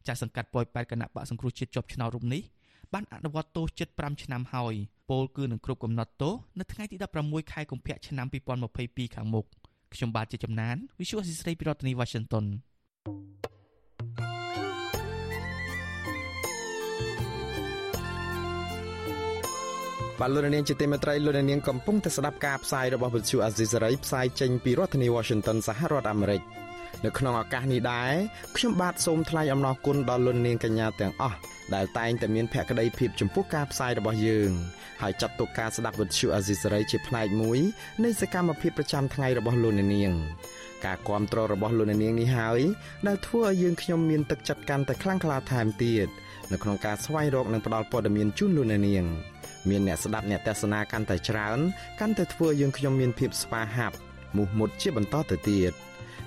[0.07, 2.41] ចាស់សង្កាត់ប៉ោយប៉ែតគណៈបកសង្គ្រោះជាតិជាប់ឆ្នោតរូបនេះ
[2.93, 4.75] បានអនុវត្តទោសជិត5ឆ្នាំហើយ
[5.09, 6.95] ពលគឺនឹងគ្រប់កំណត់ទោសនៅថ្ងៃទី
[7.25, 8.27] 16ខែកុម្ភៈឆ្នាំ
[8.71, 9.45] 2022ខាងមុខ
[9.93, 12.45] ខ្ញុំបាទជាចំណាន Visual Assisray ពីរដ្ឋធានី Washington
[20.19, 26.41] បាទលោកនាងជាទីមេត្រីលោកនាងកំពុងតែស្ដាប់ការផ្សាយរបស់វិទ្យុអាស៊ីសេរីផ្សាយចេញពីរដ្ឋធានី Washington សហរដ្ឋអាមេរិក
[27.05, 28.13] នៅក្នុងឱកាសនេះដែរ
[28.57, 31.37] ខ្ញុំបាទសូមថ្លែងអំណរគុណដល់លោកនាងកញ្ញាទាំងអស់
[31.75, 34.51] ដែលតែងតែមានភក្ដីភាពចំពោះការផ្សាយរបស់យើង
[35.01, 37.59] ហើយចាត់ទុកការស្ដាប់វិទ្យុអាស៊ីសេរីជាផ្នែកមួយ
[38.03, 40.13] នៃសកម្មភាពប្រចាំថ្ងៃរបស់លោកនាង
[40.85, 42.61] ការគ្រប់គ្រងរបស់លោកនាងនេះហើយ
[43.07, 46.07] ដែលធ្វើឲ្យយើងខ្ញុំមានទឹកចិត្តកាន់តែខ្លាំងក្លាថែមទៀត
[46.51, 49.07] នៅក្នុងការស្វែងរកនិងផ្តល់ព័ត៌មានជូនលោកនាង
[49.69, 51.59] មានអ្នកស្ដាប់អ្នកទស្សនាកាន់តែច្រើន
[51.99, 53.95] កាន់តែធ្វើយើងខ្ញុំមានភាពស្វាហាប់
[54.35, 55.73] មោះមុតជាបន្តទៅទៀត។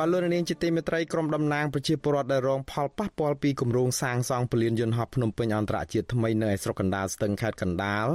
[0.00, 8.06] បាទលោកនាងជាទីមេត្រីក្រុមតំណាងប្រជាពលរដ្ឋដែលរងផលប៉ះពាល់ពីគម្រោងសាងសង់ពលានយន្តហោះភ្នំពេញអន្តរជាតិថ្មីនៅឯស្រុកកណ្ដាលស្ទឹងខេត្តកណ្ដាល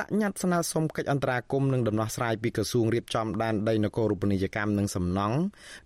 [0.00, 5.38] ដាក់ញត្តិស្នើសុំកិច្ចអន្តរាគមន៍និងដំណោះស្រាយពីក្រសួងរៀបចំដែនដីនគររូបនីយកម្មនិងសំណង់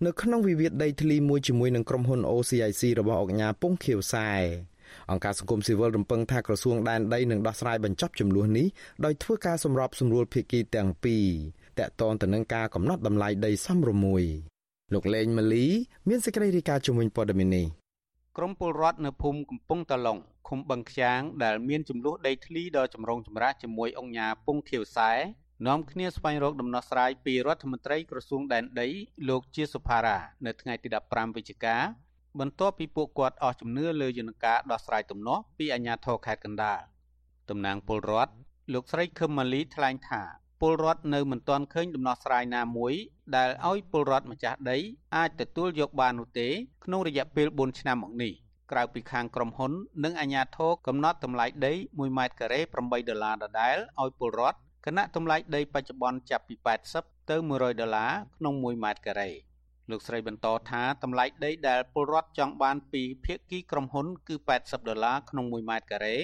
[0.07, 4.31] នៅក្នុងវិវាទដីធ្លីមួយជាមួយនឹងក្រុមហ៊ុន OCIC របស់អង្គការពងខៀវសែ
[5.11, 8.67] អង្គការសង្គមស៊ីវិលរំពឹងថាក្រសួងដែនដីនឹងដោះស្រាយបញ្ចប់ចំនួននេះ
[9.05, 11.27] ដោយធ្វើការសម្របសម្រួលភាគីទាំងពីរ
[11.79, 14.50] តាក់ទងទៅនឹងការកំណត់តម្លៃដីសមរម្យ
[14.95, 15.67] លោកលេងម៉ាលី
[16.09, 17.67] មានសេចក្តីរាយការណ៍ជំវិញព័ត៌មាននេះ
[18.37, 25.11] ក្រមពលរដ្ឋនៅភូមិកំពង់តឡុងឃុំបឹងខ្យាងដែលមានចំនួនដីធ្លីដ៏ចម្រុងចម្រាស់ជាមួយអង្គញាពងខៀវសែ
[25.67, 28.89] នាំគ្នាស្វែងរកដំណោះស្រាយពីរដ្ឋមន្ត្រីក្រសួងដែនដី
[29.29, 31.77] លោកជាសុផារ៉ានៅថ្ងៃទី15វិច្ឆិកា
[32.41, 36.81] បន្ទាប់ពីពួកគាត់អស់ជំនឿលើយន្តការដោះស្រាយទំនាស់ពីអាជ្ញាធរខេត្តកណ្ដាល
[37.51, 38.33] តំណាងពលរដ្ឋ
[38.73, 40.23] លោកស្រីខឹមម៉ាលីថ្លែងថា
[40.61, 42.95] ពលរដ្ឋនៅមិនទាន់ឃើញដំណោះស្រាយណាមួយ
[43.37, 44.79] ដែលឲ្យពលរដ្ឋម្ចាស់ដី
[45.17, 46.49] អាចទទួលយកបាននោះទេ
[46.85, 48.33] ក្នុងរយៈពេល4ឆ្នាំមកនេះ
[48.71, 49.73] ក្រៅពីខាងក្រុមហ៊ុន
[50.05, 56.55] និងអាជ្ញាធរកំណត់តម្លៃដី1ម៉ែត្រការ៉េ8ដុល្លារដដែលឲ្យពលរដ្ឋគណៈតម្លៃដីបច្ចុប្បន្នចាប់ពី
[56.93, 59.31] 80ទៅ100ដុល្លារក្នុង1ម៉ែត្រការ៉េ
[59.91, 66.17] លោកស្រីបន្តថាតម្លៃដីដែលពលរដ្ឋចង់បានពីភាគីក្រុមហ៊ុនគឺ80ដុល្លារក្នុង1ម៉ែត្រការ៉េ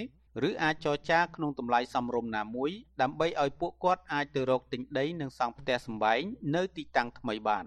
[0.49, 2.71] ឬអាចចរចាក្នុងតម្លៃសមរម្យណាមួយ
[3.03, 6.23] ដើម្បីឲ្យពួកគាត់អាចទៅរកទិញដីនិងសង់ផ្ទះសម្បែង
[6.55, 7.65] នៅទីតាំងថ្មីបាន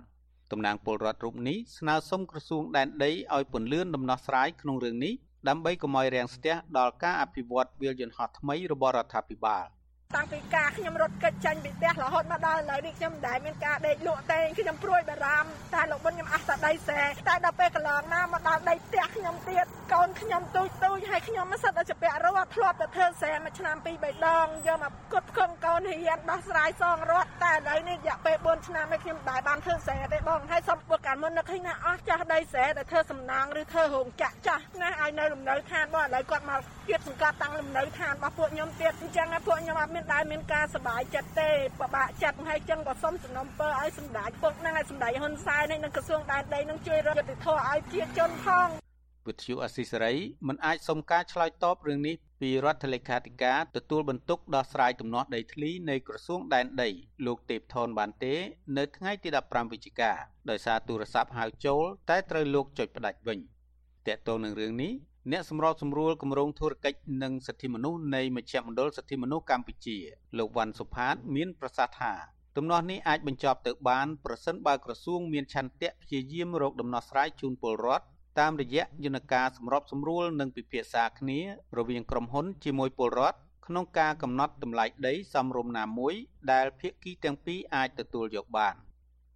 [0.51, 5.13] តំណាងពលរដ្ឋរូបនេះស្នើសុំក្រសួងដែនដីឲ្យពន្យាដំណោះស្រាយក្នុងរឿងនេះ
[5.49, 9.65] ដើម្បីកុំឲ្យរាំងស្ទះដល់ការអភិវឌ្ឍវាលយន្តហោះថ្មីរបស់រដ្ឋាភិបាល
[10.17, 48.68] តាំងពីការខ្ញុំរត់កិច្ចចាញ់ពីផ្ទះរហូតមកដល់ឥឡូវនេះខ្ញុំមិនដែលមានការដេកលក់ទេខ្ញុំព្រួយបារម្ភតែលោកបុនខ្ញុំអស់តែដីសេតែដល់ពេលកន្លងមកមកដល់ដីផ្ទះខ្ញុំទៀតកូនខ្ញុំទូចទូចហើយខ្ញុំមិនសិតតែជាពាក់រត់ធ្លាប់តែធ្វើសេមួយឆ្នាំពីរបីដងយកមកគត់ខំកូនរៀនដោះស្រាយសងរត់តែឥឡូវនេះរយៈពេល4ឆ្នាំនេះខ្ញុំមិនដែលបានធ្វើសេទេបងហើយសុំពួកកាលមុននឹកឃើញថាអស់ចាស់ដីសេតែធ្វើសំណងឬធ្វើរោងចក្រចាស់ណាឲ្យនៅលំនៅឋានបងឥឡូវគាត់មកទៀតសង្កាត់តាំងលំនៅឋានរបស់ពួកខ្ញុំទៀតអញ្ចឹងពួកខ្ញុំអត់មានដែលមានការសប្បាយចិត្តទេពិបាកចិត្តហើយចឹងក៏សូមសំណូមពរឲ្យសម្ដេចពុកនឹងឲ្យសម្ដេចហ៊ុនសែននេះនឹងក្រសួងដែនដីនឹងជួយរដ្ឋយុតិធធឲ្យប្រជាជនផង
[49.28, 50.14] វិទ្យុអស៊ីសេរី
[50.48, 56.90] មិនអាចសុំការឆ្លើយតបរឿងនេះពីរដ្ឋលេខាធិការទទួលបន្ទុកដោះស្រាយទំនាស់ដីធ្លីនៃក្រសួងដែនដី
[57.26, 58.36] លោកទេពថនបានទេ
[58.78, 60.12] នៅថ្ងៃទី15វិច្ឆិកា
[60.50, 63.40] ដោយសារទូរស័ព្ទហៅចូល តែត្រូវលោកចុចផ្ដាច់វិញ
[64.08, 64.94] តកតងនឹងរឿងនេះ
[65.32, 69.98] អ្នកសម្របសម្រួលគម្រោងធុរកិច្ចនិងសិទ្ធិមនុស្សនៃមជ្ឈមណ្ឌលសិទ្ធិមនុស្សកម្ពុជា
[70.38, 72.13] លោកវ៉ាន់សុផាត មានប្រសាសន៍ថា
[72.58, 78.06] ទំនាស់នេះអាចបញ្ចប់ទៅបានប្រសិនបើក្រសួងមានឆន្ទៈព្យាយាមរកដំណោះស្រាយជូនពលរដ្ឋ
[78.39, 81.39] តាមរយៈយន្តការសម្របសម្រួលនិងពិភាក្សាគ្នា
[81.78, 83.38] រវាងក្រុមហ៊ុនជាមួយពលរដ្ឋ
[83.68, 86.13] ក្នុងការកំណត់តម្លៃដីសមរម្យណាមួយ
[86.52, 88.76] ដែលភាគីទាំងពីរអាចទទួលយកបាន។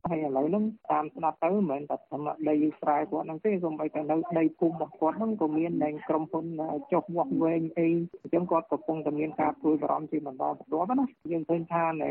[0.10, 6.46] ហើយឥឡូវហ្នឹងតាមស្ដាប់ទៅមិនមែនតែសម្រាប់ដីស្រែគាត់ហ្នឹងទេសូម្បីតែនៅដីភូមិរបស់គាត់ហ្នឹងក៏មានដែងក្រុមហ៊ុន
[6.94, 7.88] ចុះវាស់វែងអី
[8.22, 12.10] អញ្ចឹងគាត់កំពុងតែមានការព្រួយបារម្ភជាបន្តបន្ទាប់ណាយើងឃើញថានៅ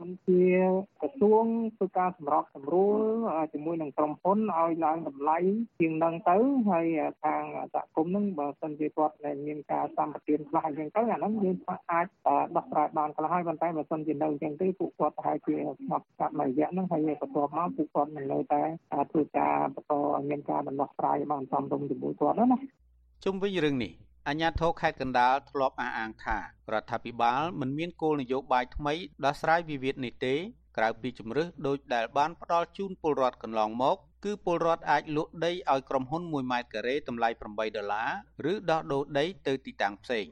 [0.00, 0.44] សំជា
[1.00, 1.44] ក្រសួង
[1.76, 3.00] ធ្វើការសម្របសម្រួល
[3.54, 5.38] ជាមួយនឹងក្រុមហ៊ុនឲ្យឡើងតម្លៃ
[5.80, 6.36] ជាងនឹងទៅ
[6.70, 6.86] ហើយ
[7.24, 9.14] ខាងសហគមន៍ហ្នឹងបើសិនជាគាត់
[9.46, 11.56] មានការសម្បទានខ្លះអញ្ចឹងទៅអាហ្នឹងយើង
[11.92, 12.06] អាច
[12.56, 17.02] ដោះស្រាយបានខ្លះហើយប៉ុន្តែបើសិនជានៅអញ្ចឹងទេពួកគាត់ប្រហែលជាស្ងប់ស្ងាត់មួយរយៈហ្នឹងហើយ
[17.34, 18.62] បន្ទាប់មកពួកគាត់នឹងនៅតែ
[19.10, 22.58] ធ្វើការបន្តឲ្យមានការដំណោះស្រាយបានសមរម្យជាមួយគាត់ណា
[23.24, 23.92] ជុំវិញរឿងនេះ
[24.28, 26.42] អាញាធរខេត្តកណ្ដាលធ្លាប់អះអាងថារ
[26.82, 30.34] ដ្ឋាភិបាលមិនមានគោលនយោបាយថ្មីដោះស្រាយវិវាទនេះទេ
[30.76, 38.04] ក្រៅពីជំរឹះដោយដែលបានផ្ដល់ជូនពលរដ្ឋកន្លងមកគឺពលរដ្ឋអាចលក់ដីឲ្យក្រុមហ៊ុន1ម៉ែត្រការ៉េតម្លៃ8ដុល្លា
[38.44, 40.26] រឬដោះដូរដីទៅទីតាំងផ្សេង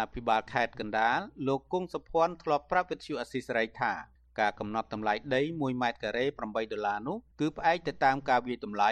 [0.00, 3.92] អភិបាលខេត្តកណ្ដាលលោកគង់សុភ័ណ្ឌធ្លាប់ប្រាប់វិទ្យុអស៊ីសេរីថា
[4.40, 8.90] ការកំណត់តម្លៃដី1ម៉ែត្រការ៉េ8ដុល្លារនោះគឺផ្អែកទៅតាមការវាយតម្លៃ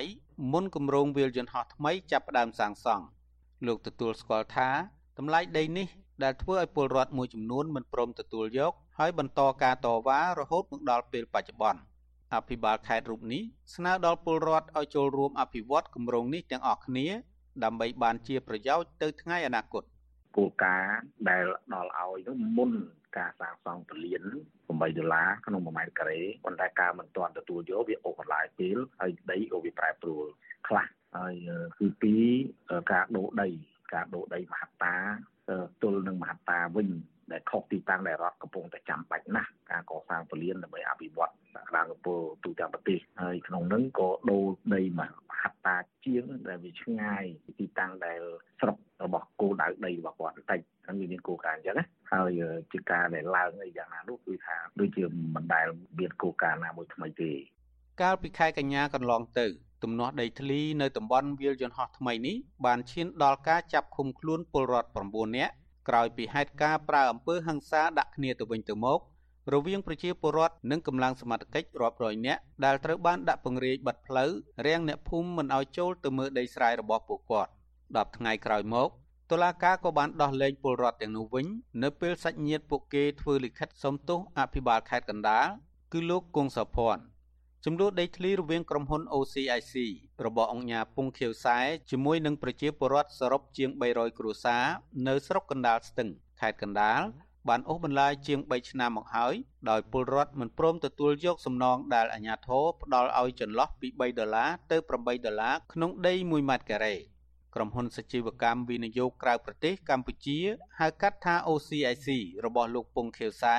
[0.53, 3.05] មុនគម្រោងវាលយន្តហោះថ្មីចាប់ផ្ដើមសាងសង់
[3.67, 4.71] លោកទទួលស្គាល់ថា
[5.19, 5.89] តម្លៃដីនេះ
[6.25, 11.81] ដែលធ្វើឲ្យពលរដ្ឋមួយចំនួនមិនព្រមទទួលយកហើយបន្តការតវ៉ារហូតមកដល់ពេលបច្ចុប្បន្ន
[12.35, 13.43] អភិបាលខេត្តរូបនេះ
[13.75, 17.07] ស្នើដល់ពលរដ្ឋឲ្យចូលរួមអភិវឌ្ឍគម្រោងនេះទាំងអស់គ្នា
[17.65, 19.83] ដើម្បីបានជាប្រយោជន៍ទៅថ្ងៃអនាគត
[20.37, 20.97] គោលការណ៍
[21.29, 22.71] ដែលដល់ឲ្យនោះមុន
[23.19, 24.23] ការសាងសង់ពលាន
[24.59, 30.27] 8ដុល្លារក្នុង1ម៉ែត្រការ៉េប៉ុន្តែការមិនទាន់ទទួលយកវាអូសបន្លាយពេលហើយដីក៏វាប្រែប្រួល
[30.69, 31.35] ខ្លះហើយ
[31.79, 32.15] គឺពី
[32.93, 33.49] ការដូរដី
[33.95, 34.95] ការដូរដីមហត្តា
[35.83, 36.89] ទល់នឹងមហត្តាវិញ
[37.33, 45.01] ដែលខុសទីតាំងដែលរដ្ឋកំពុងតែចាំបាច់ណាស់ការកសាងពលានដើម្បីអភិវឌ្ឍសក្តានុពលទូទាំងប្រទេសហើយក្នុងនោះក៏ដូរដីម
[45.41, 48.21] ហត្តាជាងដែលវាឆ្ងាយពីទីតាំងដែល
[48.61, 52.41] ស្រុករបស់គោលដៅដីរបស់គាត់បន្តិចហើយវាមានគោលការណ៍អញ្ចឹងណាហើយ
[52.73, 55.67] ជាការដែលឡើងអីយ៉ាងណានោះគឺថាដូចជាមិនដែល
[55.99, 57.31] មានគោលការណ៍ណាមួយថ្មីទេ
[58.03, 59.47] កាលពីខែកញ្ញាកន្លងទៅ
[59.83, 65.53] ទំនាស់ដីធ្លីនៅតំបន់វាលយន្តហោះថ្មីនេះបានឈានដល់ការចាប់ឃុំខ្លួនពលរដ្ឋ9នាក់
[65.89, 69.01] ក្រោយពីហេតុការណ៍ប្រើអំពើហិង្សាដាក់គ្នាទៅវិញទៅមក
[69.53, 74.31] រវាងប្រជាពលរដ្ឋនិងកម្លាំងសមត្ថកិច្ចរាប់រយនាក់ដែលត្រូវបានដាក់ពង្រាយបិទផ្លូវ
[74.67, 78.89] រាំងអ្នកភូមិមិនឲ្យចូលទៅមើលដីស្រែរបស់ពួកគាត់10ថ្ងៃក្រោយមក
[79.31, 81.47] តុលាការក៏បានដោះលែងពលរដ្ឋទាំងនោះវិញ
[81.83, 85.47] នៅពេលសាច់ញាតិពួកគេធ្វើលិខិតសុំទោសអភិបាលខេត្តកណ្ដាល
[85.93, 87.03] គឺលោកគង់សុភ័ណ្ឌ
[87.67, 89.75] ចំនួនដីធ្លីរវាងក្រុមហ៊ុន OCIC
[90.25, 91.59] របស់អង្គការពុងខៀវសែ
[91.91, 94.65] ជាមួយនឹងប្រជាពលរដ្ឋសរុបជាង300គ្រួសារ
[95.07, 96.09] នៅស្រុកកណ្ដាលស្ទឹង
[96.41, 97.01] ខេត្តកណ្ដាល
[97.49, 99.35] បានអូសបន្លាយជាង3ឆ្នាំមកហើយ
[99.71, 106.95] ដោយពលរដ្ឋមិនព្រមទទួលយកសំណងដែលអាជ្ញាធរផ្ដល់ឲ្យចន្លោះពី3ដុល្លារទៅ8ដុល្លារក្នុងដី1ម៉ែត្រការ៉េ
[107.55, 110.39] ក្រុមហ៊ុនសជីវកម្មវិនិយោគក្រៅប្រទេសកម្ពុជា
[110.79, 112.09] ហៅកាត់ថា OCIC
[112.45, 113.57] របស់លោកពងខៀវសែ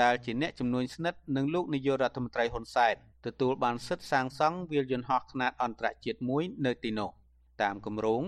[0.00, 7.10] ដែលជាអ្នកជំនួញស្និទ្ធនឹងលោកនាយករដ្ឋមន្ត្រីហ៊ុនសែន ទទួលបានសិទ្ធិសាងសង់វាលយន្តហោះខ្នាតអន្តរជាតិមួយនៅទីនោះ
[7.62, 8.22] តាមគម្រោង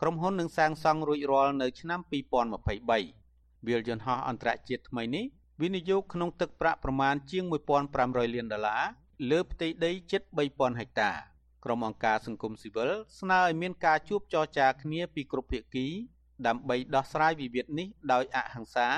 [0.00, 5.24] ក្រុមហ៊ុននឹងសាងសង់រួចរាល់នៅឆ្នាំ2023វាលយន្តហោះអន្តរជាតិថ្មីនេះ
[5.60, 7.44] វិនិយោគក្នុងទឹកប្រាក់ប្រមាណជាង
[7.90, 8.82] 1500លានដុល្លារ
[9.30, 11.10] លើផ្ទៃដីជិត3000ហិកតា
[11.64, 15.86] ក្រុមអង្គការសង្គមស៊ីវិលស្នើឲ្យមានការជួបចរចាគ្នាពីគ្រប់ភាគី
[16.46, 18.88] ដើម្បីដោះស្រាយវិវាទនេះដោយអហិង្សា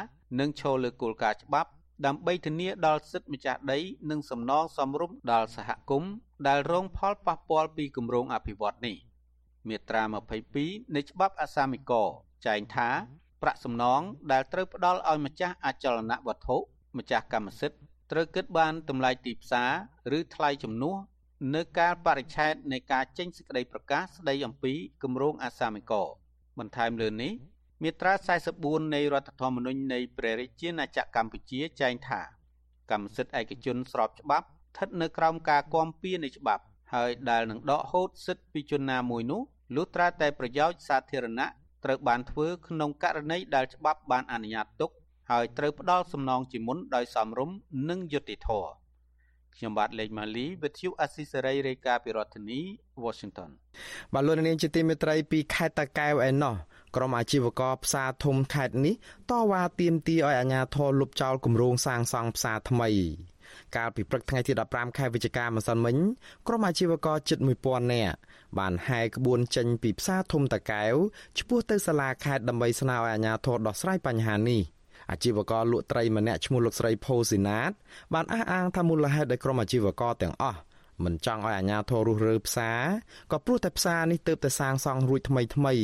[0.40, 1.70] និងឈលលើគោលការណ៍ច្បាប់
[2.04, 3.78] ដើម្បីធានាដល់សិទ្ធិម្ចាស់ដី
[4.10, 6.12] និងសំណងសមរម្យដល់សហគមន៍
[6.48, 8.96] ដែលរងផលប៉ះពាល់ពីគម្រោងអភិវឌ្ឍនេះ
[9.68, 10.02] មាត្រា
[10.48, 11.92] 22នៃច្បាប់អសាមិក
[12.46, 12.88] ចែងថា
[13.42, 16.56] ប្រាក់សំណងដែលត្រូវផ្ដល់ឲ្យម្ចាស់អចលនវត្ថុ
[16.98, 17.78] ម្ចាស់កម្មសិទ្ធិ
[18.12, 19.64] ត្រូវគិតបានតម្លៃទីផ្សា
[20.12, 20.96] រឬថ្លៃជំនួស
[21.54, 25.92] នៅកាលបរិច្ឆេទនៃការចេញសេចក្តីប្រកាសស្តីអំពីគម្រោងអាសាមិក
[26.58, 27.32] បន្ថែមលើនេះ
[27.82, 28.12] មាត្រា
[28.54, 32.20] 44នៃរដ្ឋធម្មនុញ្ញនៃព្រះរាជាណាចក្រកម្ពុជាចែងថា
[32.90, 36.62] កម្មសិទ្ធិឯកជនស្របច្បាប់ស្ថិតនៅក្រោមការគាំពៀនៃច្បាប់
[36.94, 39.40] ហើយដែលនឹងដកហូតសិទ្ធិពីជនណាមួយនោះ
[39.76, 41.46] លុះត្រាតែប្រយោជន៍សាធារណៈ
[41.84, 44.90] ត្រូវបានធ្វើក្នុងករណីដែលច្បាប់បានអនុញ្ញាតទុក
[45.30, 47.56] ហើយត្រូវផ្ដល់សំណងជាមុនដោយសមរម្យ
[47.88, 48.70] និងយុត្តិធម៌
[49.56, 52.60] ខ្ញុំបាទលេងម៉ាលីវិទ្យុអស៊ីសេរីរាយការណ៍ពីរដ្ឋធានី
[53.04, 53.50] Washington
[54.14, 56.54] បាទលោកនាងជាទីមេត្រីពីខេត្តតាកែវឯណោះ
[56.96, 58.94] ក្រុមអាជីវករផ្សារធំខេត្តនេះ
[59.30, 62.90] តវ៉ាទាមទារឲ្យអាជ្ញាធរលុបចោលគម្រោងសាងសង់ផ្សារថ្មី
[63.76, 65.96] កាលពីព្រឹកថ្ងៃទី15ខែវិច្ឆិកាម្សិលមិញ
[66.46, 68.16] ក្រុមអាជីវករជិត1000នាក់
[68.58, 70.94] បានហែក្បួនចេញពីផ្សារធំតាកែវ
[71.38, 74.60] ឆ្ពោះទៅសាលាខេត្តដើម្បីស្នើឲ្យអាជ្ញាធរដោះស្រាយបញ្ហានេះ
[75.10, 77.72] អាជីវករលក់ត្រីម្នាក់ឈ្មោះលោកស្រីផូស៊ីណាត
[78.14, 80.58] បានអះអាងថាមូលហេតុដែលក្រុមអាជីវករទាំងអស់
[81.04, 82.80] មិនចង់ឲ្យអាជ្ញាធររុះរើផ្សារ
[83.32, 85.74] ក៏ព្រោះតែផ្សារនេះទើបតែសាងសង់រួចថ្មីថ្មី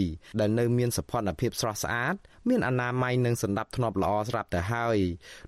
[0.40, 2.14] ដែលនៅមានសភនភាពស្រស់ស្អាត
[2.48, 4.98] មានអនាម័យនិងសណ្ដាប់ធ្នាប់ល្អស្រាប់ទៅហើយ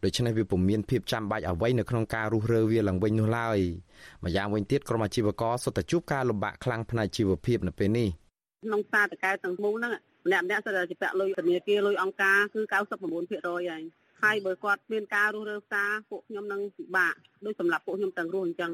[0.05, 3.59] ដូច្នេះវាពុំមានភាពចាំបាច់អ្វីនៅក្នុងការរុះរើវាឡើងវិញនោះឡើយ
[4.24, 8.09] ម្យ៉ាងវិញទៀតក្រុមអាជីវករសុទ្ធតែជួបការលំបាកខ្លាំងផ្នែកជីវភាពនៅពេលនេះ
[8.64, 9.92] ក្នុងផ្សារតកែទាំងមូលហ្នឹង
[10.27, 13.83] ម្នាក់ម្នាក់សិតតែជាពាក់លុយធនាគារលុយអង្គការគឺ99%ហើយ
[14.25, 18.73] ហើយបើគាត់មានការរស់រើផ្សារពួកខ្ញុំនឹងពិបាកដូចសម្រាប់ពួកខ្ញុំទាំងរស់អញ្ចឹង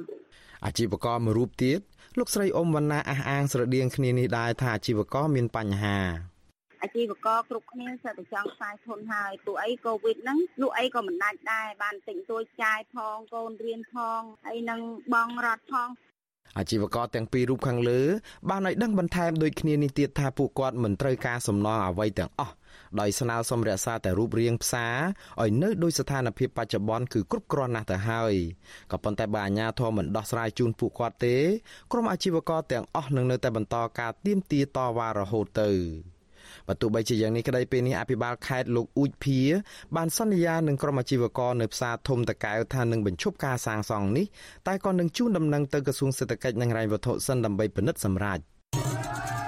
[0.64, 1.78] អាជីវករមួយរូបទៀត
[2.18, 5.98] លោកស្រីអ៊ុំវណ្ណាអះអាងស្រដៀងគ្នានេះដែរថាអាជីវករមានបញ្ហា
[6.82, 14.80] អាជីវករគ្រប់គ្នាសិតតែចង់ខ្សែធនហើយពួកអីកូវីដហ្នឹងលក់អីក៏មិនដាច់ដែរបានទិញទួយចាយផងកូនរៀនផងហើយនឹង
[15.14, 15.88] បងរត់ផង
[16.58, 18.00] អាជីវករទាំងពីររូបខាងលើ
[18.50, 22.54] បានឲ្យដឹងបន្ថែមដូចគ្នានេះទៀតថាពួកគាត់មិនត្រូវការសំណងអ្វីទាំងអស់
[23.00, 24.96] ដោយស្នើសុំរក្សាតែរូបរាងផ្សារ
[25.42, 28.34] ឲ្យនៅដោយស្ថានភាពបច្ចុប្បន្នគឺគ្រប់គ្រាន់ណាស់ទៅហើយ
[28.92, 31.36] ក៏ប៉ុន្តែបើអាជ្ញាធរមិនដោះស្រាយជូនពួកគាត់ទេ
[31.92, 35.70] ក្រុមអាជីវករទាំងអស់នឹងនៅតែបន្តការទាមទារតវ៉ារហូតទៅ
[36.68, 39.40] បើទោះបីជាយ៉ាងនេះក្តីពេលនេះអភិបាលខេត្តលោកអ៊ូចភា
[39.96, 44.26] បានសន្យានឹងក្រុមអាជីវករនៅផ្សារធំតកែវថានឹងបញ្ឈប់ការសាងសង់នេះ
[44.66, 49.39] តែក៏នឹងជូនដំណឹងទៅក្រសួងសេដ្ឋកិច្ចនិងហិរញ្ញវត្ថុសិនដើម្បីពិនិត្យសម្រេច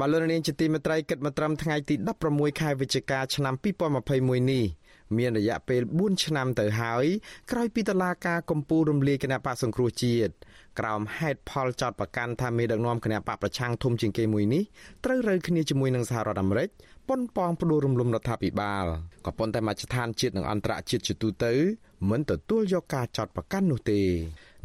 [0.00, 1.94] បាទលោកនាងជាទីមេត្រីគិតមកត្រឹមថ្ងៃទី
[2.28, 3.54] 16ខែវិច្ឆិកាឆ្នាំ
[4.02, 4.64] 2021នេះ
[5.18, 7.06] មានរយៈពេល4ឆ្នាំទៅហើយ
[7.50, 10.32] ក្រោយពីតឡាការកម្ពុជារំលាយគណៈបកសង្គ្រោះជាតិ
[10.78, 14.62] ក្រោមហេតុផលចោតប្រកាន់ថាមេដឹកនាំគណៈបកប្រឆាំងធំជាងគេមួយនេះ
[15.04, 16.68] ត្រូវរើគ្នាជាមួយនឹងសហរដ្ឋអាមេរិក
[17.08, 18.86] ប៉ុនប៉ងផ្ដួលរំលំរដ្ឋាភិបាល
[19.26, 21.52] ក៏ប៉ុន្តែមជ្ឈដ្ឋានជាតិនិងអន្តរជាតិជាទូទៅ
[22.10, 24.00] មិនទទួលយកការចោតប្រកាន់នោះទេ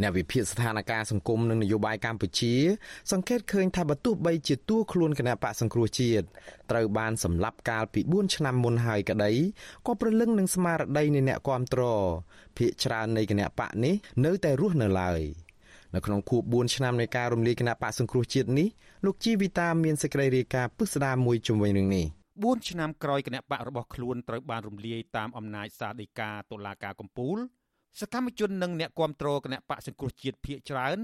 [0.01, 2.53] អ្នកវិភាគស្ថានភាពសង្គមនិងនយោបាយកម្ពុជា
[3.11, 6.25] សង្កេតឃើញថាបើទោះបីជាតួខ្លួនគណៈបកសង្គ្រោះជាតិ
[6.71, 9.31] ត្រូវបានសម្លាប់កាលពី4ឆ្នាំមុនហើយក្តី
[9.87, 11.81] ក៏ប្រលឹងនឹងស្មារតីនៃអ្នកគាំទ្រ
[12.57, 15.21] ភាកច្រើននៃគណៈបកនេះនៅតែរស់នៅឡើយ
[15.95, 18.67] នៅក្នុងខួប4ឆ្នាំនៃការរំលាយគណៈបកសង្គ្រោះជាតិនេះ
[19.05, 22.05] លោកជីវីតាមានសេចក្តីរាយការណ៍ពិស្ដារមួយជំវិញរឿងនេះ
[22.37, 27.37] 4ឆ្នាំក្រោយគណៈបករបស់ខ្លួនត្រូវបានរំលាយតាមអំណាចសាលដីកាតុលាការកំពូល
[27.99, 30.97] សកម្មជននិងអ្នកគាំទ្រគណៈបកសង្គ្រោះជាតិភៀកច្រើន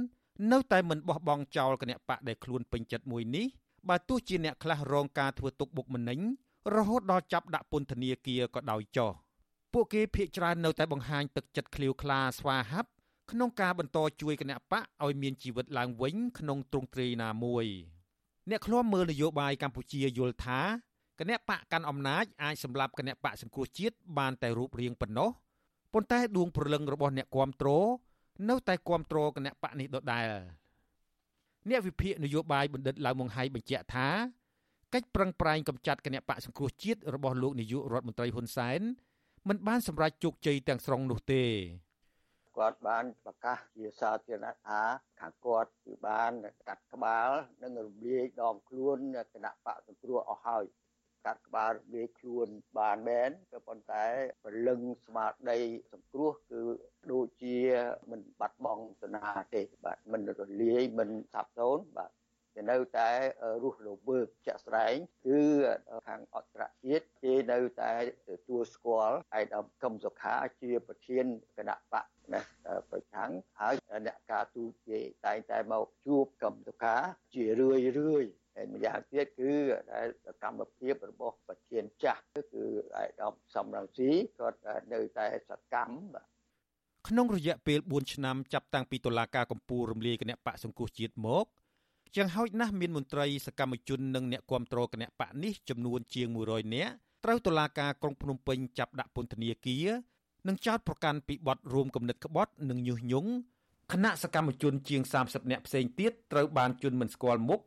[0.51, 3.45] នៅតែមិនបោះបង់ចោលគណៈបកដែលខ្លួនពេញចិត្តមួយនេះ
[3.89, 6.19] បើទោះជាអ្នកខ្លះរងការធ្វើទុកបុកម្នេញ
[6.75, 9.11] រហូតដល់ចាប់ដាក់ពន្ធនាគារក៏ដោយចោះ
[9.73, 12.89] ពួកគេភៀកច្រើននៅតែបង្ហាញទឹកចិត្តឃ្លាវខ្លាស្វាហាប់
[13.31, 17.65] ក្នុងការបន្តជួយគណៈបកឲ្យមានជីវិតឡើងវិញក្នុងទ្រង់ទ្រាយណាមួយ
[18.49, 20.61] អ្នកឃ្លាំមើលនយោបាយកម្ពុជាយល់ថា
[21.19, 25.29] គណៈបកកាន់អំណាចអាចសម្លាប់គណៈបកសង្គ្រោះជាតិបានតែរូបរាងប៉ុណ្ណោះ
[25.93, 27.69] ប៉ុន្តែដួងព្រលឹងរបស់អ្នកគាំទ្រ
[28.49, 30.27] នៅតែគាំទ្រគណៈបកនេះដដែល
[31.69, 34.09] អ្នកវិភាគនយោបាយបណ្ឌិតឡៅម៉ុងហៃបញ្ជាក់ថា
[34.93, 38.81] កិច្ចប្រឹងប្រែងកម្ចាត់គណៈបកសង្គ្រោះជាតិរបស់លោកនាយករដ្ឋមន្ត្រីហ៊ុនសែន
[39.47, 41.43] មិនបានសម្រេចជោគជ័យទាំងស្រុងនោះទេ
[42.57, 44.81] គាត់បានប្រកាសជាសាធារណៈថា
[45.19, 46.31] ខាងគាត់គឺបាន
[46.67, 47.29] កាត់ក្បាល
[47.61, 48.97] និងរំលាយដងខ្លួន
[49.33, 50.65] គណៈបកសង្គ្រោះអស់ហើយ
[51.25, 52.47] កាត់ក្បាលរំលាយខ្លួន
[52.79, 54.05] បានមែនក៏ប៉ុន្តែ
[54.43, 55.59] ព្រលឹងស្មារតី
[55.91, 56.61] សង្គ្រោះគឺ
[57.11, 57.57] ដូចជា
[58.11, 62.11] មិនបាត់បង់ទៅណាទេបាទមិនរលាយមិនសាប់សូន្យបាទ
[62.55, 63.09] គេនៅតែ
[63.63, 65.39] រស់រវើកជាក់ស្ដែងគឺ
[66.07, 67.91] ខាងអន្តរជាតិគេនៅតែ
[68.29, 71.25] ទទួលស្គាល់ឯកឧត្តមកឹមសុខាជាប្រធាន
[71.57, 72.41] គណៈបកណា
[72.91, 73.75] ប្រឆាំងហើយ
[74.07, 76.95] អ្នកការទូតគេតែងតែមកជួបកឹមសុខា
[77.33, 79.53] ជារឿយរឿយហើយម្យ៉ាងទៀតគឺ
[79.93, 80.07] ដែល
[80.43, 82.13] កម្មភាពរបស់ប្រធានចា
[83.99, 86.39] ស់គឺឯកឧត្តមសំរងស៊ីគាត់នៅតែសកម្មបាទ
[87.07, 91.45] ក្នុងរយៈពេល4ឆ្នាំចាប់តាំងពីតុលាការកំពូលរំលាយគណៈបកសង្គ្រោះជាតិមក
[92.15, 96.93] យ៉ាងហោចណាស់មានមន្ត្រីសកម្មជននិងអ្នកគាំទ្រគណៈបកនេះចំនួនជាង100នាក់
[97.23, 99.87] ត្រូវតុលាការក្រុងភ្នំពេញចាប់ដាក់ពន្ធនាគារ
[100.47, 103.31] និងចោទប្រកាន់ពីបទរួមគំនិតក្បត់និងញុះញង់
[103.91, 107.59] គណៈសកម្មជនជាង30នាក់ផ្សេងទៀតត្រូវបានជន់មិនស្គាល់មុខ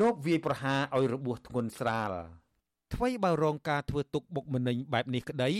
[0.00, 2.12] លោកវាយប្រហារឲ្យរបួសធ្ងន់ស្រាល
[2.92, 5.50] អ្វីបើរងការធ្វើទុកបុកម្នេញបែបនេះក្តី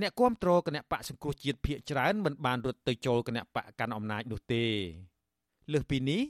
[0.00, 4.64] អ្នកគាំទ្រគណៈបកសង្គ្រោះជាតិភៀកច្រើនមិនបានរត់ទៅចូលគណៈបកកាន់អំណាចនោះទេ
[5.72, 6.22] លើសពីនេះ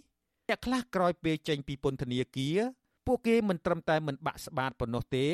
[0.48, 2.58] អ្នកខ្លះក្រោយពេលចេញពីពន្ធនាគារ
[3.06, 5.26] ពួកគេមិនត្រឹមតែមិនបាក់ស្បាតប៉ុណ្ណោះទេ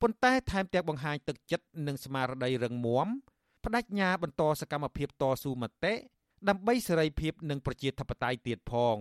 [0.00, 3.08] ប៉ុន្តែថែមទាំងបង្ហាញទឹកចិត្តនិងស្មារតីរឹងមាំ
[3.64, 5.94] បដិញ្ញាបន្តសកម្មភាពតស៊ូមតិ
[6.48, 8.96] ដើម្បីសេរីភាពនិងប្រជាធិបតេយ្យទៀតផង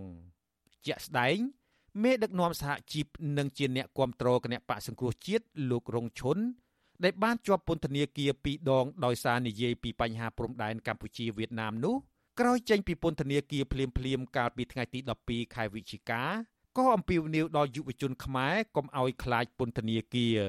[0.85, 1.37] ជាក់ស្ដែង
[2.03, 3.05] មេដឹកនាំសហជីព
[3.37, 6.37] និងជាអ្នកគ្រប់គ្រងគណៈបកសង្គ្រោះជាតិលោករងឈុន
[7.03, 11.95] ដែលបានជាប់ពន្ធនាគារពីរដងដោយសារនិយាយពីបញ្ហាព្រំដែនកម្ពុជាវៀតណាមនោះ
[12.39, 16.23] ក្រោយចេញពីពន្ធនាគារភ្លាមភ្លាមកាលពីថ្ងៃទី12ខែវិច្ឆិកា
[16.77, 20.39] ក៏អំពាវនាវដល់យុវជនខ្មែរកុំឲ្យខ្លាចពន្ធនាគារ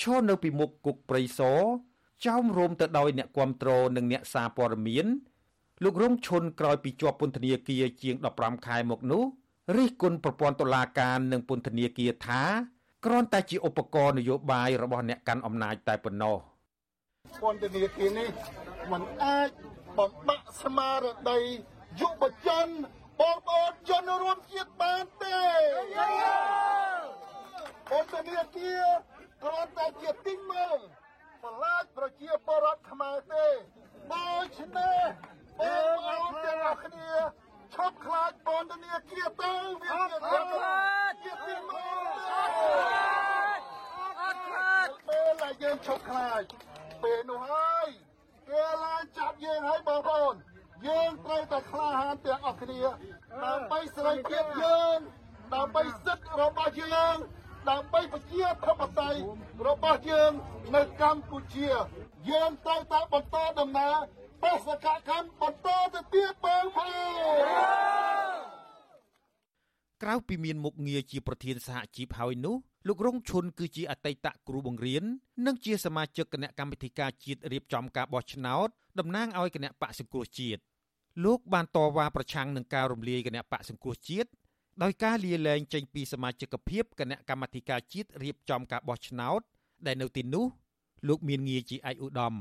[0.00, 1.60] ឈរនៅពីមុខគុកព្រៃសរ
[2.26, 5.06] ចោមរោមទៅដោយអ្នកគាំទ្រនិងអ្នកសារព័ត៌មាន
[5.84, 9.22] លោករងឈុនក្រោយពីជាប់ពន្ធនាគារជាង15ខែមកនោះ
[9.74, 12.42] រិះគន់ប្រព័ន្ធតុលាការនិងពន្ធនាគារថា
[13.04, 16.36] គ្រាន់តែជាឧបករណ៍នយោបាយរបស់អ្នកកាន់អំណាចតែប៉ុណ្ណោះ
[17.42, 18.28] ពន្ធនាគារនេះ
[18.92, 19.50] มันអាច
[19.98, 21.40] បំបាក់ស្មារតី
[22.00, 22.68] យុវជន
[23.20, 25.40] បងប្អូនជនរួមជាតិបានទេ
[27.90, 28.84] ពន្ធនាគារ
[29.42, 30.78] គ្រាន់តែជាទីមើល
[31.42, 33.46] បន្លាចប្រជាពលរដ្ឋខ្មែរទេ
[34.12, 34.98] ដូច្នេះ
[35.60, 37.10] បងប្អូនទាំងអស់គ្នា
[37.74, 39.52] ឈប់ខ្លាចពន្ធនាគារទៅ
[39.82, 40.18] វាជា
[41.22, 42.06] ជាទីមើល
[44.20, 46.42] អត់ខ្លាចពេលដែលយើងឈប់ខ្លាច
[47.02, 47.88] ពេលនោះហើយ
[48.48, 50.34] គេឡើងចាប់យើងហើយបងប្អូន
[50.86, 52.80] យើងត្រូវតែក្លាហានទាំងអស់គ្នា
[53.44, 54.98] ដើម្បីសេរីភាពយើង
[55.54, 57.16] ដើម្បីសិទ្ធិរបស់យើង
[57.70, 59.20] ដើម្បីប្រជាធិបតេយ្យ
[59.68, 60.30] របស់យើង
[60.74, 61.70] នៅកម្ពុជា
[62.30, 63.96] យើងត្រូវតែបន្តដំណើរ
[64.42, 66.90] បេសកកម្មបន្តទៅទៀតបងប្អូ
[67.44, 67.76] ន
[70.02, 72.56] ក្រៅពីមានមុខងារជាប្រធានសហជីពហើយនោះ
[72.88, 75.04] លោករងឈុនគឺជាអតីតគ្រូបង្រៀន
[75.46, 78.68] និងជាសមាជិកគណៈកម្មាធិការជាតិរៀបចំការបោះឆ្នោត
[78.98, 80.60] តំណាងឲ្យគណៈបកសង្គ្រោះជាតិ
[81.24, 84.28] លោកបានតវ៉ាប្រឆាំងនឹងការរំលាយគណៈបកសង្គ្រោះជាតិ
[84.82, 89.40] ដោយការលាលែងចេញពីសមាជិកភាពគណៈកម្មាធិការជាតិរៀបចំការបោះឆ្នោត
[89.86, 90.46] ដែលនៅទីនោះ
[91.08, 92.34] លោកមានងារជាឯកឧត្តម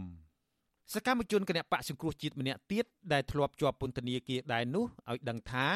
[0.94, 5.68] សកម្មជនគណៈបកសង្គ្រោះជាតិម្នាក់ទៀតដែលធ្លាប់ជាប់ពន្ធនាគារដែរនោះឲ្យដឹងថា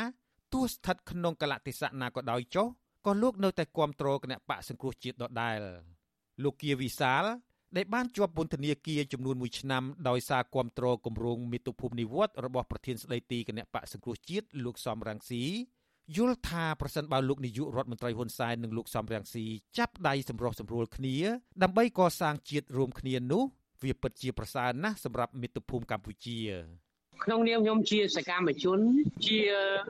[0.53, 2.67] ទោះស្ថិតក្នុងកលតិសៈណាក៏ដោយចុះ
[3.05, 5.57] ក៏លោកនៅតែគាំទ្រគណៈបកសង្គ្រោះជាតិដដែល
[6.43, 7.23] លោកគៀវិសាល
[7.77, 15.43] ដែលបានជាប់ពន្ធនាគារចំនួន1ឆ្នាំដោយសារគាំទ្រគម្រោងមាតុភូមិនិវត្តរបស់ប្រធានស្ដីទីគណៈបកសង្គ្រោះជាតិលោកសំរងស៊ី
[16.15, 19.45] យល់ថាប្រសិនបើលោកនាយករដ្ឋមន្ត្រីហ៊ុនសែននិងលោកសំរងស៊ី
[19.77, 21.15] ចាប់ដៃសម្រុះសម្រួលគ្នា
[21.63, 23.43] ដើម្បីកសាងជាតិរួមគ្នានោះ
[23.83, 26.39] វាពិតជាប្រសើរណាស់សម្រាប់មាតុភូមិកម្ពុជា
[27.23, 28.79] ក្នុងនាមខ្ញុំជាសកម្មជន
[29.25, 29.37] ជា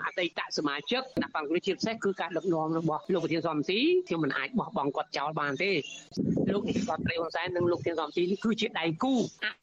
[0.05, 5.71] អតីតសមាជិកគណៈបកប្រជាពិសេសគឺការដឹកនាំរបស់លោកប្រធានសំស៊ីខ្ញុំមិនអាចបោះបង់គាត់ចោលបានទេ
[6.53, 9.13] លោកនាយករដ្ឋមន្ត្រីហ៊ុនសែននិងលោកប្រធានសំស៊ីនេះគឺជាដៃគូ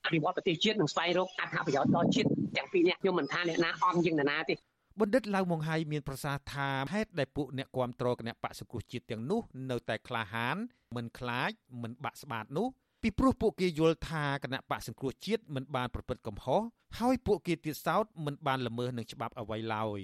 [0.05, 4.55] អភិវឌ្ឍប្រទេសជាតិនិងស្វែងរកអត្ថប្រយោជន៍ដល់ជាតិទាំងពីរនាក់ខ្ញុំមិនថាអ្នកណាអំជាងអ្នកណាទេ
[5.01, 10.57] បណ្ឌិតឡៅម៉ុងហៃមានប្រសាសន៍ថាហេតុដែលពួកអ្នកគាំទ្រគណៈបកសង្គ្រោះជាតិទាំងនោះ នៅតែក្លាហាន
[10.97, 11.51] មិនខ្លាច
[11.83, 12.69] មិនបាក់ស្បាតនោះ
[13.07, 16.63] ពីព្រោះពួកគេយល់ថាគណៈបកសង្គ្រោះជាតិមិនបានប្រព្រឹត្តកំហុស
[16.99, 20.01] ហើយពួកគេទៀតសោតមិនបានល្មើសនឹងច្បាប់អ្វីឡើយ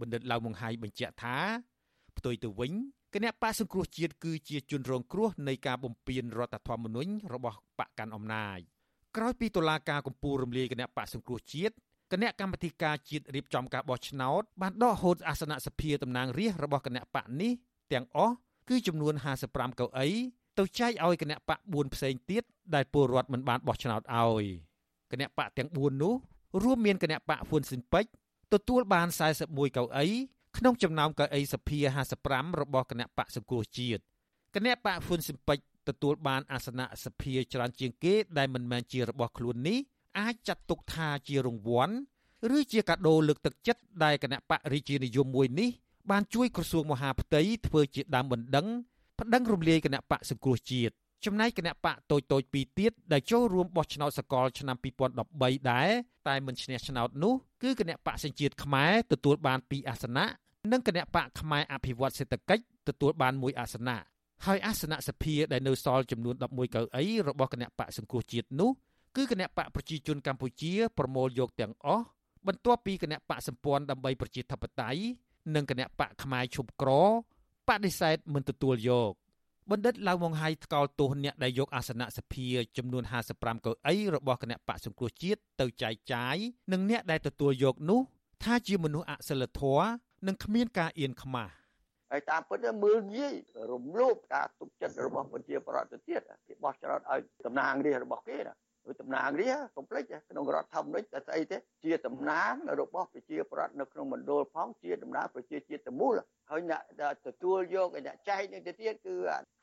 [0.00, 1.36] បណ្ឌិតឡៅម៉ុងហៃបញ្ជាក់ថា
[2.16, 2.72] ផ្ទុយទៅវិញ
[3.14, 8.58] គណៈបកសង្គ្រោះជាតិគឺជាជនរងគ្រោះនៃការបំពានរដ្ឋធម្មនុញ្ញរបស់បកកាន់អំណាច
[9.16, 11.74] ក្រោយពីតុលាការកំពូលរំលាយគណៈបកសង្គ្រោះជាតិ
[12.12, 17.52] គណៈកម្មាធិការជាតិរៀបចំការបោះឆ្នោតបានដកហូតអាសនៈសភាតំណាងរាស្ត្ររបស់គណៈបកនេះ
[17.92, 18.34] ទាំងអស់
[18.68, 19.14] គឺចំនួន
[19.46, 20.08] 55កៅអី
[20.60, 22.42] ទៅចែកឲ្យគណៈបក4ផ្សេងទៀត
[22.74, 24.44] ដែលពលរដ្ឋមិនបានបោះឆ្នោតឲ្យ
[25.12, 26.14] គណៈបកទាំង4នោះ
[26.62, 28.10] រួមមានគណៈបកហ៊ុនស៊ិនពេជ្រ
[28.52, 29.06] ទទួលបាន
[29.42, 30.06] 41កៅអី
[30.56, 31.78] ក្នុងចំណោមកៅអីសភា
[32.18, 34.02] 55របស់គណៈបកសង្គ្រោះជាតិ
[34.54, 39.78] គណៈបកហ៊ុនស៊ិនពេជ្រទទួលបានអាសនៈសភាច្រើនជាងគេដែលមិនមែនជារបស់ខ្លួននេះ
[40.18, 41.94] អាចចាត់ទុកថាជារង្វាន់
[42.56, 45.70] ឬជាកាដូលើកទឹកចិត្តដែលគណៈបករាជានិយមមួយនេះ
[46.10, 48.66] បានជួយក្រសួងមហាផ្ទៃធ្វើជាដើមបណ្ដឹង
[49.20, 50.92] ប្តឹងរំលាយគណៈបកសង្គ្រោះជាតិ
[51.24, 54.76] ចំណែកគណៈបកតូចតូចពីរទៀតដែលចូលរួមបោះឆ្នោតសកលឆ្នាំ
[55.22, 55.90] 2013ដែរ
[56.28, 60.26] តែមិនឈ្នះឆ្នោតនោះគឺគណៈបកសញ្ជាតិខ្មែរទទួលបាន2អាសនៈ
[60.72, 63.98] និងគណៈបកខ្មែរអភិវឌ្ឍសេដ្ឋកិច្ចទទួលបាន1អាសនៈ
[64.46, 68.70] ហើយអាសនៈសភាដែលនៅសល់ចំនួន11កៅអីរបស់គណៈបកសង្គ្រោះជាតិនោះ
[69.16, 72.04] គឺគណៈបកប្រជាជនកម្ពុជាប្រមូលយកទាំងអស់
[72.46, 75.00] បន្ទាប់ពីគណៈបកសម្ព័ន្ធដើម្បីប្រជាធិបតេយ្យ
[75.54, 76.90] និងគណៈបកខ្មែរឈប់ក្រ
[77.68, 79.12] បដិសេធមិនទទួលយក
[79.70, 82.46] បណ្ឌិតឡៅម៉ុងហៃថ្កោលទោសអ្នកដែលយកអាសនៈសភា
[82.76, 83.04] ចំនួន
[83.34, 86.36] 55កៅអីរបស់គណៈបកសង្គ្រោះជាតិទៅចែកចាយ
[86.72, 88.00] និងអ្នកដែលទទួលយកនោះ
[88.44, 89.88] ថាជាមនុស្សអសិលធម៌
[90.26, 91.52] និងគ្មានការអៀនខ្មាស់
[92.10, 93.34] ហើយតាមពិតមើលងាយ
[93.72, 98.69] រំលោភការទុកចិត្តរបស់ប្រជាប្រដ្ឋទៅទៀតគេបោះចោលឲ្យតំណាងរាស្ត្ររបស់គេណាគឺ
[99.00, 106.12] តំណាងរាកុំភ្លេចក្នុងរដ្ឋធម្មនុញ្ញតែស្អីទេជាតំណាងរបស់ប្រជាប្រដ្ឋនៅក្នុងមណ្ឌលផងជាតំណាងប្រជាជាតិទាំងមូល
[106.50, 106.82] ហើយអ្នក
[107.26, 109.14] ទទួលយកអ្នកចែកនេះទៅទៀតគឺ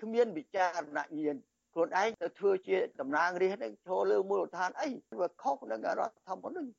[0.02, 1.36] គ្មានវិចារណញ្ញាណ
[1.74, 4.90] ខ្លួនឯងទៅធ្វើជាតំណាងរាស្ត្រនឹងចូលលើមូលដ្ឋានអី
[5.20, 6.70] វាខុសនឹងរដ្ឋធម្មនុញ្ញ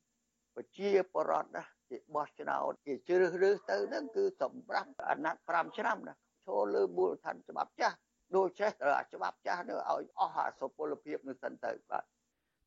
[0.55, 6.13] ប្រជាប្រដ្ឋណាគេបោះឆ្នោតគេជ្រើសរើសទៅហ្នឹងគឺសម្រាប់អាណត្តិ5ឆ្នាំណា
[6.47, 7.97] ចូលលើមូលដ្ឋានច្បាប់ចាស់
[8.35, 8.71] ដូច្នេះ
[9.13, 12.03] ច្បាប់ចាស់នោះឲ្យអស់អាសុពលភាពនឹងសិនទៅបាទ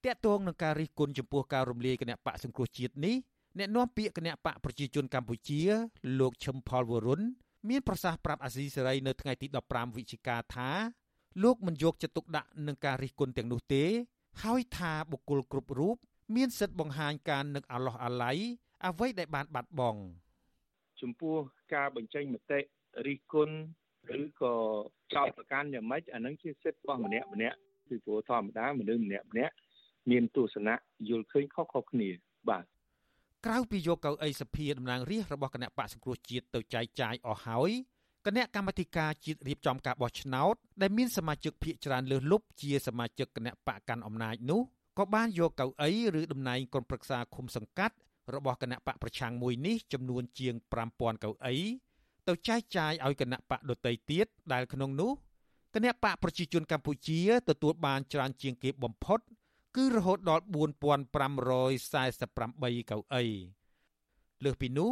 [0.04, 3.16] តកតងនឹងការរិះគន់ចំពោះការរំលាយគណៈបកសង្គ្រោះជាតិនេះ
[3.58, 5.60] អ្នកនាំពាក្យគណៈបកប្រជាជនកម្ពុជា
[6.20, 7.20] លោកឈឹមផលវរុន
[7.68, 10.70] មានប្រសាសន៍ប្រាប់អាស៊ីសេរីនៅថ្ងៃទី15វិច្ឆិកាថា
[11.42, 13.84] លោកមិនយកចិត្តទុកដាក់នឹងការរិះគន់ទាំងនោះទេ
[14.42, 15.96] ហើយថាបុគ្គលគ្រប់រូប
[16.36, 18.36] មានសិទ្ធិបង្ហាញការនឹកអាឡោះអាល័យ
[18.86, 20.00] អ្វីដែលបានបាត់បង់
[21.00, 21.36] ចំពោះ
[21.74, 22.60] ការបញ្ចេញមតិ
[23.06, 23.56] រិះគន់
[24.20, 24.54] ឬក៏
[25.14, 27.56] ចោទប្រកាន់យ៉ាងម៉េចអានឹងជាសិទ្ធិរបស់ម្នាក់ម្នាក់
[27.88, 29.54] ពីព្រោះធម្មតាមនុស្សម្នាក់ម្នាក់
[30.10, 30.74] មានទស្សនៈ
[31.08, 32.08] យល់ឃើញខុសៗគ្នា
[32.48, 32.64] បាទ
[33.46, 37.70] ក្រៅពីយកកៅអីសភាតំណាងរាស្ត្ររបស់គណៈបកសង្គ្រោះជាតិទៅចែកចាយអស់ហើយ
[38.26, 44.62] គណៈកម្មាធិការជាតិរៀបចំការបោះឆ្នោតដែលមានសមាជិកភាគច្រើនលើសលប់ជាសមាជិកគណៈបកកាន់អំណាចនោះ
[44.98, 45.90] ក៏បានយកកៅអី
[46.20, 47.94] ឬតំណែងក្រុមប្រឹក្សាឃុំសង្កាត់
[48.34, 50.54] របស់គណៈបកប្រឆាំងមួយនេះចំនួនជាង
[50.90, 51.56] 5000កៅអី
[52.28, 55.12] ទៅចែកចាយឲ្យគណៈបកដតីទៀតដែលក្នុងនោះ
[55.74, 59.20] គណៈបកប្រជាជនកម្ពុជាទទួលបានច្រើនជាងគេបំផុត
[59.76, 63.24] គឺរហូតដល់4548កៅអី
[64.44, 64.90] លើសពីនោះ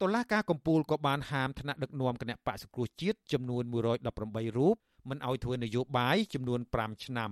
[0.00, 4.76] តុលាការកំពូលក៏បានហាមថ្នាក់ដឹកនាំគណៈបកសង្គ្រោះជាតិចំនួន118រូប
[5.08, 7.30] មិនឲ្យធ្វើនយោបាយចំនួន5ឆ្នាំ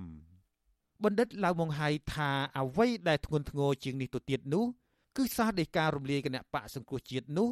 [1.05, 4.65] បណ្ឌិតឡៅម៉ុងហៃថាអ្វីដែលធ្ងន់ធ្ងរជាងនេះទៅទៀតនោះ
[5.17, 7.49] គឺសារដីការរំលាយគណៈបកសង្គ្រោះជាតិនោះ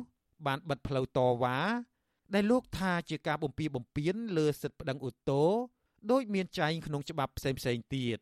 [0.47, 1.59] បានបិទផ្លូវតវ៉ា
[2.35, 5.49] ដែលលោកថាជាការបំពីបំពេញលើសិទ្ធិប្តឹងឧទ្ធរ
[6.11, 8.19] ដោយមានចែងក្នុងច្បាប់ផ្សេងផ្សេងទៀត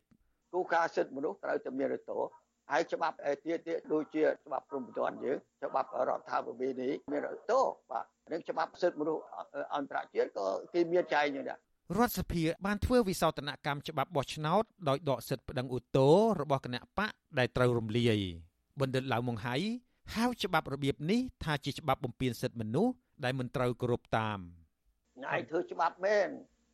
[0.53, 2.19] គោលការណ៍សិទ្ធិមនុស្សត្រូវតែមានរតោ
[2.71, 9.23] ហើយច្បាប់ទៀតទៀតដូចជាច្បាប់ព្រំប្រទានយើងច្បាប់រដ្ឋាភិបាលនេះមានរតោបាទនឹងច្បាប់សិទ្ធិមនុស្ស
[9.75, 11.59] អន្តរជាតិក៏គេមានចែងយ៉ាងដែរ
[11.97, 18.11] រដ្ឋសភាបានធ្វើវិសោធនកម្មច្បាប់បោះឆ្នោតដោយដកសិទ្ធិប្តឹងឧទ្ធររបស់គណៈបកដែលត្រូវរំលាយ
[18.79, 19.55] បណ្ឌិតឡៅម៉ុងហៃ
[20.15, 22.93] ហៅច្បាប់របៀបនេះថាជាច្បាប់បំពានសិទ្ធិមនុស្ស
[23.23, 24.39] ដែលមិនត្រូវគោរពតាម
[25.33, 26.29] ឯងធ្វើច្បាប់មែន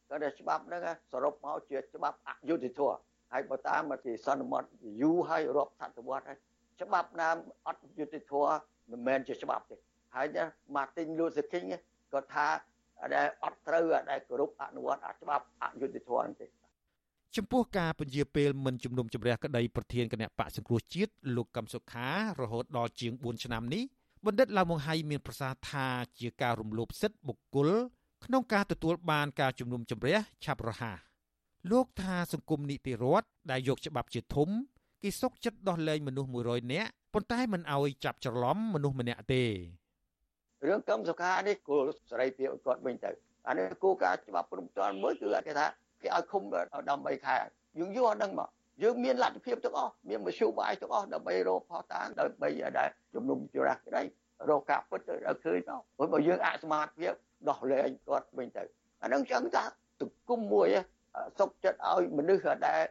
[0.09, 2.97] ក៏តែច្បាប់ហ្នឹងសរុបមកជាច្បាប់អយុត្តិធម៌
[3.31, 4.67] ហើយបើតាមមកទីសន្មត់
[5.01, 6.37] យូរហើយរាប់សតវត្សហើយ
[6.81, 7.29] ច្បាប់ណា
[7.67, 8.57] អត់យុត្តិធម៌
[8.91, 9.75] មិនមែនជាច្បាប់ទេ
[10.15, 10.43] ហើយណា
[10.75, 11.67] Martin Luther King
[12.13, 12.47] ក៏ថា
[13.15, 16.47] ដែលអត់ត្រូវដែលគោរពអនុវត្តអាច្បាប់អយុត្តិធម៌ទេ
[17.35, 22.09] ចំពោះការពន្យាពេលមិនជំនុំជម្រះក្តីប្រធានគណៈបកសង្គ្រោះជាតិលោកកឹមសុខា
[22.41, 23.83] រហូតដល់ជាង4ឆ្នាំនេះ
[24.25, 25.87] បណ្ឌិតឡាវម៉ុងហៃមានប្រសាសន៍ថា
[26.19, 27.69] ជាការរំលោភសិទ្ធិបុគ្គល
[28.25, 31.06] ក្នុងការទទួលបានការជំនុំជម្រះឆាប់រហ័ស
[31.71, 34.49] លោកថាសង្គមនីតិរដ្ឋដែលយកច្បាប់ជាធំ
[35.03, 39.43] គេសុកចិត្តដោះលែងមនុស្ស100នាក់ប៉ុន្តែមិនអោយចាប់ច្រឡំមនុស្សម្នាក់ទេ
[40.67, 43.11] រឿងកម្មសុខានេះគោលសេរីភាពគាត់វិញទៅ
[43.47, 45.67] អានេះគោលការណ៍ច្បាប់ព្រំទានមួយគឺគេថា
[46.01, 46.67] គេឲ្យឃុំដល់
[47.13, 47.35] 3ខែ
[47.79, 48.49] យើងយកអត់ដឹងមក
[48.83, 52.49] យើងមានលទ្ធភាពទាំងអស់មានមធ្យោបាយទាំងអស់ដើម្បីរកផុសតាងដើម្បី
[52.79, 54.01] ដែលជំនុំជម្រះក្តី
[54.49, 57.13] រកការពិតទៅដល់ឃើញទៅព្រោះបើយើងអសមត្ថភាព
[57.49, 58.63] ដោះលែងគាត់វិញទៅ
[59.01, 59.63] អានឹងចឹងថា
[60.01, 60.67] ទង្គមមួយ
[61.39, 62.81] សុកចិត្តឲ្យមនុស្សដែល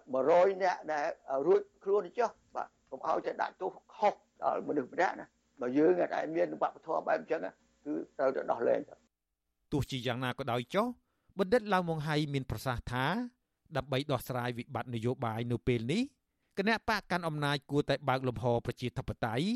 [0.00, 1.06] 100នាក់ដែល
[1.46, 5.26] រួចខ្លួនចុះបាទកុំឲ្យតែដាក់ទោសខុសដល់មនុស្សម្នាក់ណា
[5.60, 7.40] បើយើងដែលមានវប្បធម៌បែបអញ្ចឹង
[7.84, 8.80] គឺត្រូវតែដោះលែង
[9.72, 10.86] ទោះជាយ៉ាងណាក៏ដោយចុះ
[11.38, 13.04] បណ្ឌិតឡៅម៉ុងហៃមានប្រសាសន៍ថា
[13.76, 16.02] ដើម្បីដោះស្រាយវិបត្តិនយោបាយនៅពេលនេះ
[16.58, 19.46] គណៈបកកាន់អំណាចគួរតែបើកលំហប្រជាធិបតេយ្យ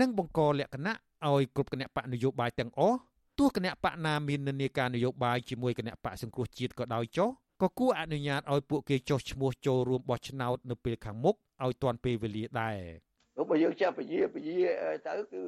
[0.00, 0.94] និងបង្កលក្ខណៈ
[1.28, 2.98] ឲ្យគ្រប់គណៈបកនយោបាយទាំងអស់
[3.38, 7.30] ទោះគណៈបកណាមាននានាការនយោបាយជាមួយគណៈបកសង្គ្រោះជាតិក៏ដោយចុះ
[7.62, 11.34] ក៏គួរអនុញ្ញាតឲ្យពួកគេចុះឈ្មោះចូលរួមបោះឆ្នោតនៅពេលខាងមុខ
[11.64, 12.78] ឲ្យទាន់ពេលវេលាដែរ
[13.34, 14.56] ព្រោះបើយើងចេះពជាពជា
[15.06, 15.42] ទៅគឺ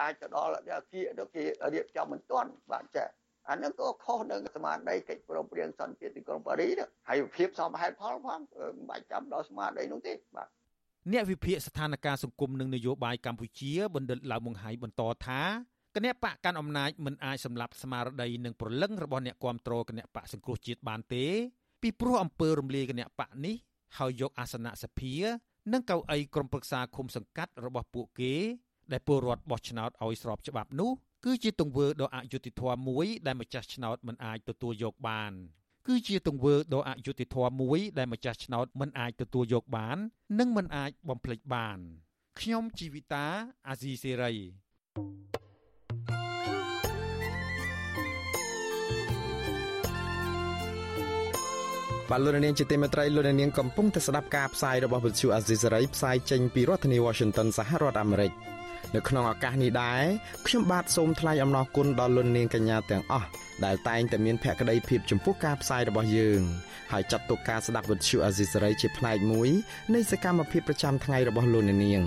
[0.00, 0.52] អាចទៅដល់
[0.92, 1.42] គៀកទៅគេ
[1.74, 3.04] រៀបចំមិនទាន់បាទចា
[3.48, 6.72] អានឹងក៏ខុសនឹងស្មារតីកិច្ចព្រមព្រៀងសន្តិភាពទីក្រុងប៉ារីស
[7.08, 10.48] ហើយភាពសមហេតុផលផងមិនបាច់ចាំដល់ស្មារតីនោះទេបាទ
[11.12, 15.40] អ្នកវិភាគស្ថានភាពសង្គមនិងនយោបាយកម្ពុជាបណ្ឌិតឡាវមុងហៃបន្តថា
[15.96, 21.24] គណៈបកកាន់អំណាចមិនអាចសម្លាប់ស្មារតីនិងប្រលឹងរបស់អ្នកគាំទ្រគណៈបកសង្គ្រោះជាតិបានទេ
[21.82, 23.56] ពីព្រោះអំពើរំលាយគណៈបកនេះ
[23.98, 25.14] ហើយយកអាសនៈសភា
[25.72, 28.34] និងកៅអីក្រុមប្រឹក្សាឃុំសង្កាត់របស់ពួកគេ
[28.92, 30.90] ដែលពលរដ្ឋបោះឆ្នោតឲ្យស្របច្បាប់នោះ
[31.24, 35.32] គឺជាទង្វើដ៏អយុត្តិធម៌មួយដែលម្ចាស់ឆ្នោតមិនអាចទទួលយកបាន
[35.86, 39.98] គឺជាទង្វើដ៏អយុត្តិធម៌មួយដែលម្ចាស់ឆ្នោតមិនអាចទទួលយកបាន
[40.38, 41.78] និងមិនអាចបំភ្លេចបាន
[42.40, 43.26] ខ្ញុំជីវិតា
[43.68, 44.32] អាស៊ីសេរី
[52.10, 58.32] បាទលោកនាងជាទីមេត្រីលោកនាងកំពុងតែស្ដាប់ការផ្សាយរបស់វិទ្យុអាស៊ីសេរីផ្សាយចេញពីរដ្ឋធានី Washington សហរដ្ឋអាមេរិក
[58.94, 60.02] នៅក្នុងឱកាសនេះដែរ
[60.46, 63.28] ខ្ញុំបាទសូមថ្លែងអំណរគុណដល់លោកនាងកញ្ញាទាំងអស់
[63.64, 66.40] ដែលតែងតែមានភក្ដីភាពចំពោះការផ្សាយរបស់យើង
[66.92, 69.50] ហើយចាត់ទុកការស្ដាប់វិទ្យុអាស៊ីសេរីជាផ្នែកមួយ
[69.94, 72.04] នៃសកម្មភាពប្រចាំថ្ងៃរបស់លោកនាង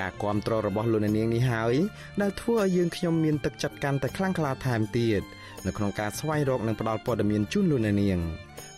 [0.00, 1.74] ការគ្រប់គ្រងរបស់លោកនាងនេះហើយ
[2.22, 5.22] ដែលធ្វើឲ្យយើងខ្ញុំមានទឹកចិត្តកាន់តែខ្លាំងក្លាថែមទៀត
[5.66, 8.20] នៅក្នុងការស្វែងរកនិងផ្តល់ព័ត៌មានជូនលោកនាង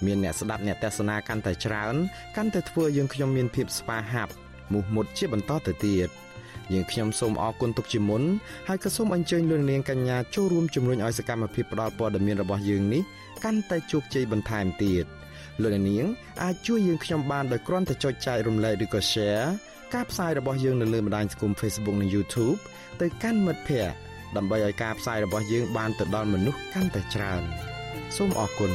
[0.06, 1.94] មានអ្នកស្ដាប់អ្នកទស្សនាកាន់តែច្រើន
[2.36, 4.32] កាន់តែធ្វើយើងខ្ញុំមានភាពស្វាហាប់
[4.72, 6.08] មោះមុតជាបន្តទៅទៀត
[6.72, 8.22] យើងខ្ញុំសូមអរគុណទុកជាមុន
[8.68, 13.02] ហើយក៏សូមអញ្ជើញលោកនាងកញ្ញាចូលរួមជំរុញឲ្យសកម្មភាពផ្តល់ព័ត៌មានរបស់យើងនេះ
[13.44, 15.04] កាន់តែជោគជ័យបន្ថែមទៀត
[15.62, 16.04] លោកនាង
[16.42, 19.46] អាចជួយយើងខ្ញុំបានដោយគ្រាន់តែចុចចែករំលែកឬក៏ Share
[19.94, 22.58] ការផ្សាយរបស់យើងនៅលើបណ្ដាញសង្គម Facebook និង YouTube
[23.00, 23.96] ទៅកាន់មិត្តភ័ក្តិ
[24.36, 27.42] ដើម្បីឲ្យការផ្សាយរបស់យើងបានទៅដល់មនុស្សកាន់តែច្រើន
[28.16, 28.72] សូមអរគុណ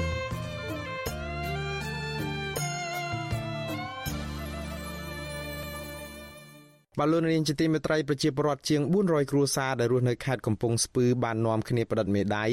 [7.00, 12.46] បលូនរៀនជាទីមេត្រីប្រជាពលរដ្ឋជាង400គ្រួសារដែលរស់នៅខេត្តកំពង់ស្ពឺបាននាំគ្នាផ្តិតមេដៃ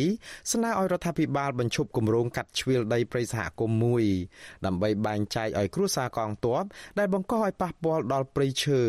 [0.52, 4.04] ស្នើឲ្យរដ្ឋាភិបាលបញ្ឈប់គម្រោងកាត់ជ្រៀលដីព្រៃសហគមន៍មួយ
[4.66, 6.64] ដើម្បីបែងចែកឲ្យគ្រួសារកងទ័ព
[6.98, 8.82] ដែលបង្កឲ្យប៉ះពាល់ដល់ព្រៃឈើ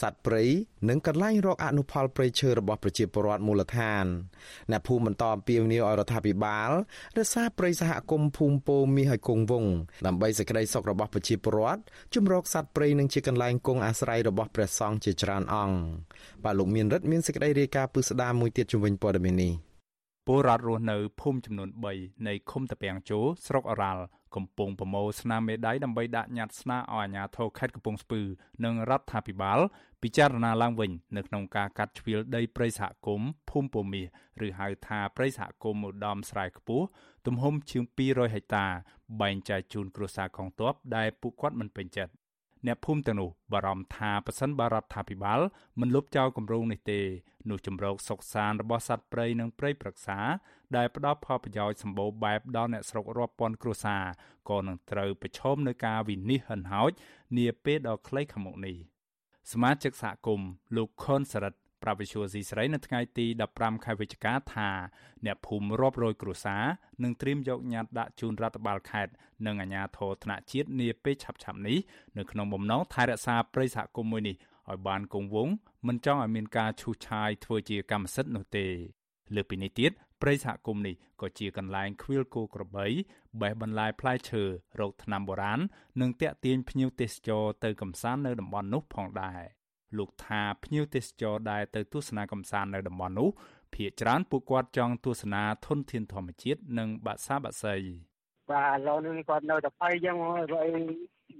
[0.00, 0.44] សត្វព្រៃ
[0.88, 4.04] និងកន្លែងរកអនុផលព្រៃឈើរបស់ប្រជាពលរដ្ឋមូលដ្ឋាន
[4.70, 6.70] អ្នកភូមិបន្តអំពាវនាវឲ្យរដ្ឋាភិបាល
[7.18, 9.72] រក្សាព្រៃសហគមន៍ភូមិពោមាសឲ្យគង់វង្ស
[10.06, 11.80] ដើម្បីសេចក្តីសុខរបស់ប្រជាពលរដ្ឋ
[12.14, 15.78] ជំរកសត្វព្រៃនិងជាកន្លែងគង់អាស្រ័យរបស់ព្រះសង្ឃជាច្រើនអង្គ
[16.44, 19.52] បាទលោកមានរិទ្ធមានសេចក្តីរាយការណ៍ពឹស្ដាមួយទៀតជំវិញព័ត៌មាននេះ
[20.26, 21.68] ពលរដ្ឋរស់នៅភូមិចំនួន
[21.98, 24.02] 3នៃឃុំតាពាំងជោស្រុកអរ៉ាល់
[24.36, 28.20] កំពុងប្រមូលស្នាមមេដៃដើម្បីដាក់ញត្តិស្នើឲ្យអាជ្ញាធរខេត្តកំពង់ស្ពឺ
[28.64, 29.58] និងរដ្ឋាភិបាល
[30.02, 34.06] ពិចារណាឡើងវិញនៅក្នុងការកាត់ជ្រៀលដីព្រៃសហគមន៍ភូមិពមាស
[34.46, 36.84] ឬហៅថាព្រៃសហគមន៍ឧត្តមស្រែខ្ពស់
[37.26, 38.66] ទំហំជាង200ហិកតា
[39.20, 42.12] បែងចែកជូនគ្រួសារកងទ័ពដែលពួកគាត់មិនពេញចិត្ត
[42.66, 45.40] អ្នកភូមិទាំងនោះបារម្ភថាប៉ះសិនបារដ្ឋាភិបាល
[45.80, 47.00] មិនលុបចោលគម្រោងនេះទេ
[47.50, 50.18] នោះជំរកសុកសានរបស់សត្វព្រៃនិងព្រៃព្រឹក្សា
[50.76, 54.04] ដែលផ្ដល់ផលប្រយោជន៍សម្បូរបែបដល់អ្នកស្រុករាប់ពាន់គ្រួសារ
[54.50, 56.90] ក៏នឹងត្រូវប្រឈមនឹងការវិនិច្ឆ័យហិនហោច
[57.38, 58.76] នាពេលដ៏ខ្លីខាងមុខនេះ
[59.52, 63.26] សមាជិកសហគមន៍លោកខុនសរិទ្ធ ប្រាវិសុយស៊ីស្រីនៅថ្ងៃទី
[63.56, 64.70] 15ខែវិច្ឆិកាថា
[65.26, 66.64] អ្នកភូមិរាប់រយគ្រួសារ
[67.02, 69.12] នឹងត្រៀមយកញត្តិដាក់ជូនរដ្ឋបាលខេត្ត
[69.46, 71.78] និងអាជ្ញាធរថ្នាក់ជាតិនាពេលឆាប់ៗនេះ
[72.18, 74.36] នៅក្នុងបំណងថែរក្សាព្រៃសហគមន៍មួយនេះ
[74.68, 75.54] ឲ្យបានគង់វង្ស
[75.86, 78.66] មិនចង់ឲ្យមានការឈូសឆាយធ្វើជាកម្មសិទ្ធិនោះទេ
[79.34, 79.90] លើពីនេះទៀត
[80.22, 82.86] ព្រៃសហគមន៍នេះក៏ជាកន្លែងខ្វៀលគោក្របី
[83.40, 84.42] បេះបន្លែផ្លែឈើ
[84.80, 85.60] រោគថ្នាំបុរាណ
[86.00, 89.40] និងតាក់ទាញភ្ញៀវទេសចរទៅកំសាន្តនៅតំបន់នោះផងដែរ
[89.98, 93.28] លោកថាភ្ញៀវទេសចរដែលទៅទស្សនាកំសាន្តនៅតំបន់នោះ
[93.74, 97.76] ភាគច្រើនពួកគាត់ចង់ទស្សនាធនធានធម្មជាតិនិងបាសាបាសី
[98.50, 100.70] បាទឥឡូវនេះគាត់នៅតែភ័យចឹងហើយ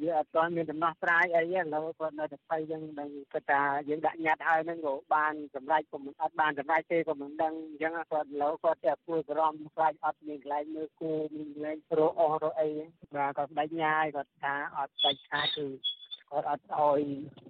[0.03, 12.69] វាអត់ទាន់មានដំណោះស្រាយអីទេឥឡូវគាត់នៅតែភ័យចឹងដឹងគាត់ថាយើងដាក់ញត្តិឲ្យហ្នឹងក៏បានសម្រេចក៏មិនអត់បានសម្រេចទេក៏មិនដឹងអញ្ចឹងគាត់ឥឡូវគាត់តែពួយបារម្ភខ្លាចអត់មានកន្លែងមើលគូមានកន្លែងរកអស់រកអី
[13.15, 15.67] បាទគាត់បដិញ្ញាឲ្យគាត់ថាអត់ដាច់ខាតគឺ
[16.33, 17.01] គាត់អត់ឲ្យ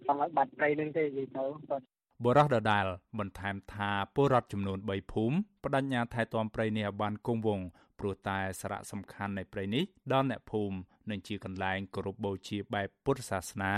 [0.07, 1.85] ចង់ឲ្យបាត់ព្រៃនឹងទេនិយាយទៅគាត់
[2.24, 2.87] បរោះដដាល
[3.18, 7.66] បន្ថែមថាពលរដ្ឋចំនួន3ភូមិបដិញ្ញាថែទាំព្រៃនេះឲ្យបានគង់វង្ស
[7.99, 10.76] ព្រោះតែសារៈសំខាន់នៃព្រៃនេះដល់អ្នកភូមិ
[11.11, 13.72] និងជាកន្លែងគោរពបូជាបែបពុទ្ធសាសនា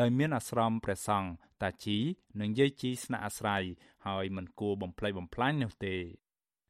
[0.00, 1.30] ដោយមានអាស្រមព្រះសង្ឃ
[1.62, 1.98] តាជី
[2.40, 3.62] និងយាយជីស្នាក់អាស្រ័យ
[4.06, 5.96] ហើយមិនគួរបំផ្លិចបំផ្លាញនោះទេ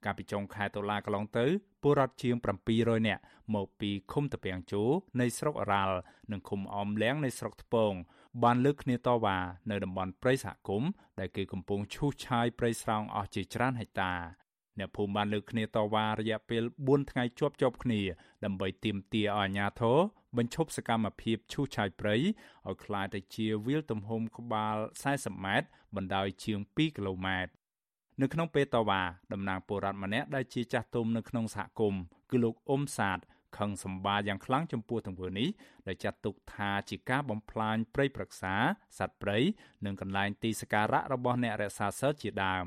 [0.04, 1.46] កាលពីចុងខែតុលាកន្លងទៅ
[1.84, 2.34] ពលរដ្ឋជាង
[2.70, 3.22] 700នាក់
[3.54, 4.82] មកពីឃុំតាពាំងជូ
[5.20, 5.96] នៃស្រុករ៉ាល់
[6.30, 7.92] និងឃុំអមលៀងនៃស្រុកថ្ពង
[8.42, 9.38] បានលើកគ្នាតវ៉ា
[9.70, 14.12] នៅតំបន់ព្រៃសហគមន៍ដែលគេកំពុងឈូសឆាយព្រៃស្រោងអស់ជាច្រើនហិកតា
[14.78, 18.00] អ្នកភូមិបានលើកគ្នាតវ៉ារយៈពេល4ថ្ងៃជាប់ជាប់គ្នា
[18.44, 19.98] ដើម្បីទាមទារឲ្យអាជ្ញាធរ
[20.36, 24.76] បញ្ឈប់សកម្មភាពឈូសឆាយព្រៃឲ្យក្លាយទៅជាវាលទំហំក្បាល
[25.10, 27.63] 40ម៉ែត្របណ្ដោយជាង2គីឡូម៉ែត្រ
[28.20, 29.02] នៅក្នុងពេលតវ៉ា
[29.32, 33.18] តំណាងពលរដ្ឋម្នាក់ដែលជាចាស់ទុំនៅក្នុងសហគមន៍គឺលោកអ៊ុំសាទ
[33.58, 35.48] ខឹងសម្បាយ៉ាងខ្លាំងចំពោះទង្វើនេះ
[35.86, 38.54] ដែលចាត់ទុកថាជាការបំផ្លាញព្រៃព្រឹក្សា
[38.98, 39.38] សត្វព្រៃ
[39.84, 42.66] និងកន្លែងទីសក្ការៈរបស់អ្នករក្សាសិលជាដើម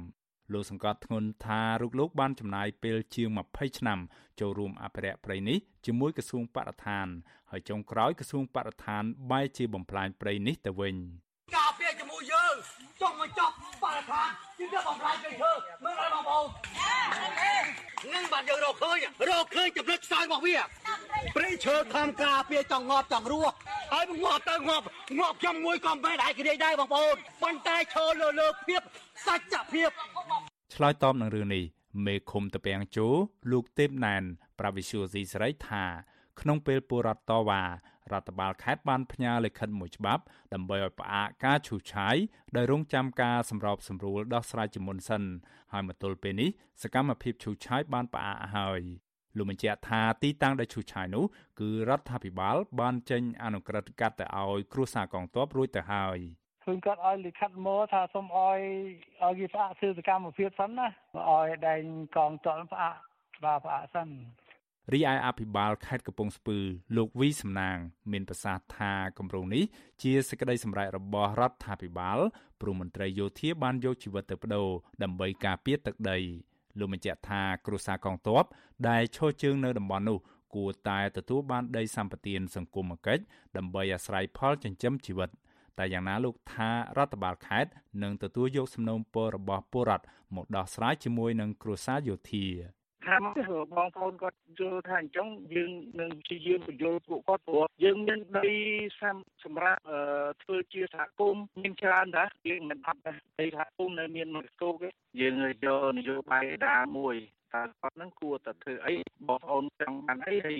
[0.53, 3.99] លោកសង្កត់ធ្ងន់ថារូបលោកបានចំណាយពេលជាង20ឆ្នាំ
[4.39, 7.07] ចូលរួមអភិរក្សព្រៃនេះជាមួយក្រសួងបរិស្ថាន
[7.51, 10.95] ហើយចុងក្រោយក្រសួងបរិស្ថានបែរជាបំផ្លាញព្រៃនេះទៅវិញ
[11.55, 12.55] ការពារជាមួយយើង
[13.01, 15.51] ចង់មកចាប់បរិស្ថាន ជាងទៅបំផ្លាញព្រៃឈើ
[15.83, 16.45] មើលឲ្យបងប្អូន
[18.13, 18.97] នឹងបាត់យើងរកឃើញ
[19.29, 20.55] រកឃើញចំណុចខ្សោយរបស់វា
[21.35, 23.55] ព្រៃឈើខំការពារចង់ងាប់ចង់រស់
[23.93, 24.85] ហើយងាប់ទៅងាប់
[25.19, 28.81] ងាប់ខ្ញុំមួយក៏មិនដែរគ្នាដែរបងប្អូនប៉ុន្តែឈើលើលើភាព
[29.25, 29.89] សច្ចភាព
[30.75, 31.63] ឆ្លើយតបនឹងរឿងនេះ
[32.05, 33.07] មេឃុំតពាំងជូ
[33.51, 34.23] លោកទេពណែន
[34.59, 35.83] ប្រាវិសុយស៊ីសេរីថា
[36.41, 37.61] ក្នុងពេលពលរដ្ឋតវ៉ា
[38.13, 42.15] រដ្ឋបាលខេត្តបានផ្ញើលិខិតមួយច្បាប់ដើម្បីឲ្យផ្អាកការឈូសឆាយ
[42.55, 45.23] ដោយរងចាំការសម្របសម្រួលដោះស្រាយជាមុនសិន
[45.73, 46.49] ហើយមកទល់ពេលនេះ
[46.83, 48.81] សកម្មភាពឈូសឆាយបានផ្អាកហើយ
[49.37, 51.25] លោកបញ្ជាក់ថាទីតាំងដែលឈូសឆាយនោះ
[51.59, 56.19] គឺរដ្ឋាភិបាលបានចេញអនុក្រឹត្យកាត់ទៅឲ្យគ្រួសារកងទ័ពរួចទៅហើយ
[56.65, 58.59] ឃើញគាត់ឲ្យលិខិតមកថាសូមឲ្យ
[59.23, 61.81] ឲ្យគេផ្អាកធ្វើសកម្មភាពសិនណាឲ្យដែង
[62.17, 62.95] កងទ័ពផ្អាក
[63.43, 64.07] បាទផ្អាកសិន
[64.93, 66.57] រីឯអភិបាលខេត្តកំពង់ស្ពឺ
[66.97, 67.77] លោកវីសំណាង
[68.11, 69.63] មានប្រសាសន៍ថាគម្រោងនេះ
[70.01, 72.19] ជាសេចក្តីសម្រេចរបស់រដ្ឋាភិបាល
[72.61, 74.69] ព្រមមន្ត្រីយោធាបានយកជីវិតទៅបដូរ
[75.03, 76.17] ដើម្បីការពារទឹកដី
[76.79, 78.43] លោកបញ្ជាក់ថាគ្រួសារកងទ័ព
[78.89, 80.19] ដែលឈរជើងនៅតំបន់នោះ
[80.55, 83.23] គួរតែទទួលបានដីសម្បត្តិសង្គមគិច្ច
[83.57, 85.29] ដើម្បីអាស្រ័យផលចិញ្ចឹមជីវិត
[85.77, 87.71] តែយ៉ាងណាលោកថារដ្ឋបាលខេត្ត
[88.03, 92.45] នឹងទទួលយកសំណូមពររបស់ពលរដ្ឋមកដោះស្រាយជាមួយនឹងគ្រួសារយោធា
[93.07, 98.55] ថាមកបងប្អូនគាត់យល់ថាអញ្ចឹងយើងនឹងព្យាយាមបញ្យល់ពួកគាត់ព្រោះយើងមានដី
[99.43, 99.81] សម្រាប់
[100.43, 104.89] ធ្វើជាសហគមន៍មានច្រើនដែរយើងមិនអត់ដែរដីសហគមន៍នៅមានមួយគោកទេ
[105.21, 105.33] យើង
[105.65, 107.15] យកនយោបាយដាមួយ
[107.55, 108.95] តើគាត់នឹងគួរតែធ្វើអី
[109.27, 110.59] បងប្អូនចង់បានអីហើយ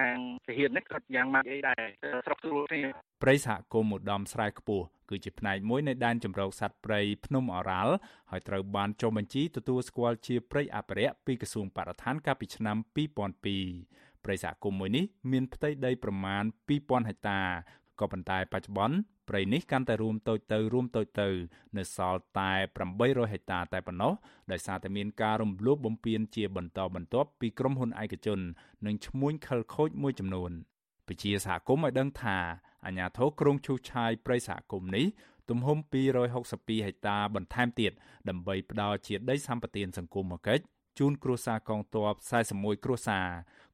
[0.00, 1.82] ខាងទាហាននេះគាត់យ៉ាងម៉េចអីដែរ
[2.26, 2.82] ស្រុកស្រួលគ្នា
[3.22, 7.94] ព្រៃសហគមន៍ឧត្តមស្រែខ្ពស់គឺជាផ្នែកមួយនៃដែនជម្រកសត្វព្រៃភ្នំអរ៉ាល់
[8.30, 12.76] ហើយត្រូវបានចុះបញ្ជីទទួលស្គាល់ជាព្រៃអភិរក្សពីក្រសួងបរិស្ថានកាលពីឆ្នាំ
[13.46, 17.40] 2002ព្រៃសហគមន៍មួយនេះមានផ្ទៃដីប្រមាណ2000ហិកតា
[18.00, 18.96] ក៏ប៉ុន្តែបច្ចុប្បន្ន
[19.28, 21.28] ព្រៃនេះកាន់តែរួមតូចទៅរួមតូចទៅ
[21.76, 22.52] នៅសល់តែ
[22.92, 24.12] 800ហិកតាតែប៉ុណ្ណោះ
[24.52, 28.40] ដោយសារតែមានការរំលោភបំពានជាបន្តបន្ទាប់ពីក្រុមហ៊ុនឯកជន
[28.86, 30.52] និងឈ្មួញខិលខូចមួយចំនួន
[31.08, 32.38] ពជាសហគមន៍ឲ្យដឹងថា
[32.86, 35.06] អាញាធរក្រុងឈូសឆាយព្រៃសហគមន៍នេះ
[35.50, 35.78] ទំហំ
[36.32, 37.92] 262ហិកតាបន្ថែមទៀត
[38.28, 40.64] ដើម្បីផ្ដល់ជាដីសម្បត្តិសង្គមកិច្ច
[40.98, 42.14] ជូនគ្រួសារកងទ័ព
[42.50, 43.26] 41គ្រួសារ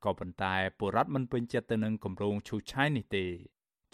[0.05, 3.24] ក៏ប៉ុន្តែពលរដ្ឋមិនពេញចិត្តទៅនឹងគម្រោងឈូសឆាយនេះទេ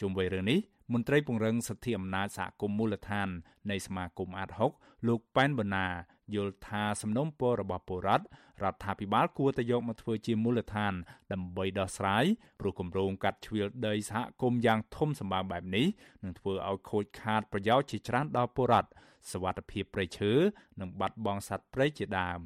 [0.01, 0.59] ជុំវិញរឿងនេះ
[0.94, 3.30] មន្ត្រីពង្រឹងសិទ្ធិអំណាចសហគមន៍មូលដ្ឋាន
[3.72, 5.88] នៃសមាគមអាត6លោកប៉ែនបូណា
[6.36, 8.26] យល់ថាសំណុំពររបស់ពលរដ្ឋ
[8.64, 10.94] រដ្ឋាភិបាលគួរតែយកមកធ្វើជាមូលដ្ឋាន
[11.34, 12.26] ដើម្បីដោះស្រាយ
[12.60, 15.88] ព្រោះគម្រោងកាត់ជ្រៀលដីសហគមន៍យ៉ាងធំសម្បើមបែបនេះ
[16.24, 18.90] នឹងធ្វើឲ្យខូចខាតប្រយោជន៍ជាច្រើនដល់ពលរដ្ឋ
[19.32, 20.32] សวัสดิភាពព្រៃឈើ
[20.80, 22.40] និងបាត់បង់សត្វព្រៃជាដើម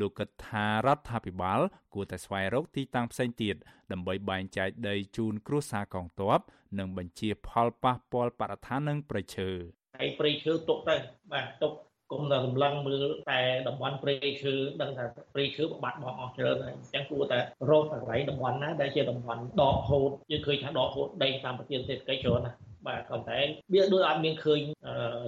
[0.00, 1.60] លោកគិតថារដ្ឋាភិបាល
[1.94, 3.56] គួរតែស្វែងរកទីតាំងផ្សេងទៀត
[3.92, 6.40] ដើម្បីបែងចែកដីជូនគ្រួសារកងទ័ព
[6.77, 9.49] និងបញ្ជាផលប៉ះពាល់បរិស្ថាននិងប្រៃឈើ
[9.97, 10.95] ហើយប្រៃឈើទុកទៅ
[11.31, 11.73] បាទទុក
[12.11, 15.03] គុំតែសម្លឹងមើលតែតំបន់ព្រៃឈើដឹងថា
[15.33, 17.39] ព្រៃឈើបាត់បង់អស់ច្រើនហើយអញ្ចឹងគួរតែ
[17.69, 22.53] រកកន្លែងតំបន់ណាដែលជាតំបន់ដកហូតយើងឃើញថាដកហូតដីតាមប្រទេសសេដ្ឋកិច្ចច្រើនណា
[22.87, 23.39] បាទក៏តែ
[23.73, 24.59] វាដូចអត់មានឃើញ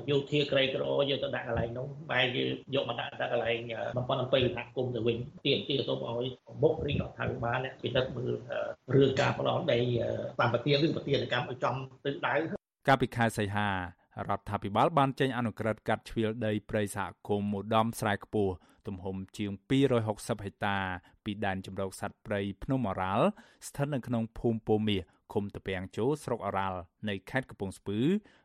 [0.10, 2.44] យោធាក្រីក្រយកទៅដាក់កន្លែងនោះបែរជា
[2.76, 3.60] យកមកដាក់ដាក់កន្លែង
[3.98, 6.26] តំបន់អំពើសហគមន៍ទៅវិញទៀមទាសូមឲ្យ
[6.64, 8.34] មុខរីរដ្ឋាភិបាលពិនិត្យមើល
[8.96, 9.80] រឿងការផ្ដោតដី
[10.40, 11.76] សម្បត្តិឬប្រតិកម្មឲ្យចំ
[12.06, 12.36] ទិសដៅ
[12.88, 13.70] កាលពីខែសីហា
[14.30, 18.54] រដ្ឋាភិបាលបានចេញអនុក្រឹត្យកាត់ជ្រៀលដីព្រៃសហគមន៍ឧត្តមស្រែខ្ពស់
[18.88, 19.52] ទំហំជាង
[19.98, 20.78] 260ហិកតា
[21.24, 23.28] ពីដែនជម្រកសត្វព្រៃភ្នំអរ៉ាល់
[23.68, 25.02] ស្ថិតនៅក្នុងភូមិពោមាស
[25.34, 26.80] ឃុំតពាំងជោស្រុកអរ៉ាល់
[27.10, 28.00] នៃខេត្តកំពង់ស្ពឺ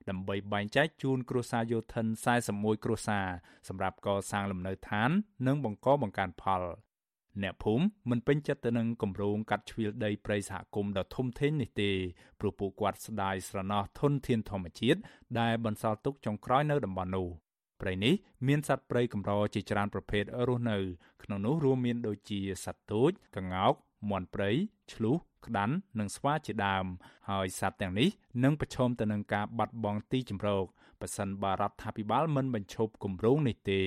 [0.09, 2.07] ដើម្បីបែងចែកជូនគ្រួសារយោធិន
[2.45, 3.27] 41គ្រួសារ
[3.69, 5.11] សម្រាប់កសាងលំនៅឋាន
[5.47, 6.63] និងបង្កបង្កើនផល
[7.43, 11.91] អ្នកភូមិមិនពេញចិត្តទៅនឹងគម្រោងកាត់ជ្រៀលដីព្រៃសហគមន៍ដ៏ធំធេងនេះទេ
[12.41, 15.01] ព្រោះពួកគាត់ស្ដាយស្រណោះធនធានធម្មជាតិ
[15.41, 17.29] ដែលបន្សល់ទុកចុងក្រោយនៅតំបន់នោះ
[17.81, 18.15] ព្រៃនេះ
[18.47, 20.79] មានសត្វព្រៃកម្រជាច្រើនប្រភេទរស់នៅ
[21.23, 23.75] ក្នុងនោះរួមមានដូចជាសត្វទូចក្ងោក
[24.11, 24.51] មាន់ព្រៃ
[24.93, 25.17] ឆ្លុះ
[25.47, 26.87] ក្តាន់និងស្វាជាដើម
[27.31, 28.09] ហើយសត្វទាំងនេះ
[28.45, 30.65] នឹងប្រឈមទៅនឹងការបាត់បង់ទីជម្រក
[31.01, 33.81] ប៉ះសិនបារដ្ឋាភិបាលមិនបញ្ឈប់គម្រោងនេះទេ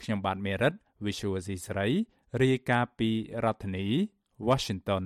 [0.00, 0.74] ខ្ញុំបាទមេរិត
[1.04, 1.86] Visual C ស្រី
[2.40, 3.10] រាយការណ៍ពី
[3.44, 3.86] រដ្ឋធានី
[4.48, 5.04] Washington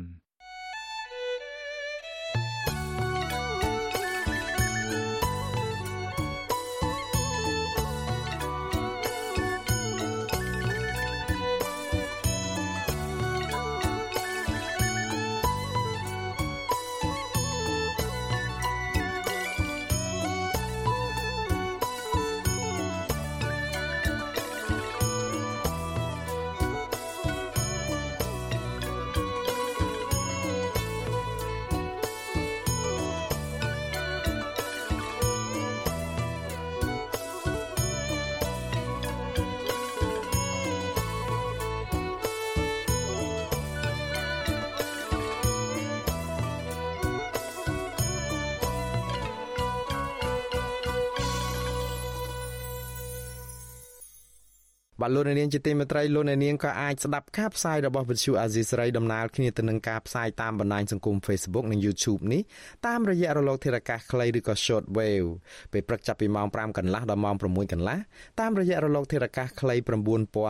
[55.05, 62.43] បាទលោកនាងជាទីមេត្រីលោកនាងក៏អាចស្ដាប់ការផ្សាយរបស់វិទ្យុអាស៊ីសេរីដំណើរគ្នាទៅនឹងការផ្សាយតាមបណ្ដាញសង្គម Facebook និង YouTube នេះ
[62.87, 65.29] តាមរយៈរលកធារកាសខ្លីឬក៏ Short Wave
[65.73, 67.99] ពេលព្រឹកចាប់ពីម៉ោង5កន្លះដល់ម៉ោង6កន្លះ
[68.41, 69.75] តាមរយៈរលកធារកាសខ្លី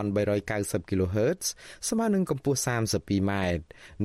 [0.09, 1.43] 9390 kHz
[1.89, 3.31] ស្មើនឹងកម្ពស់ 32m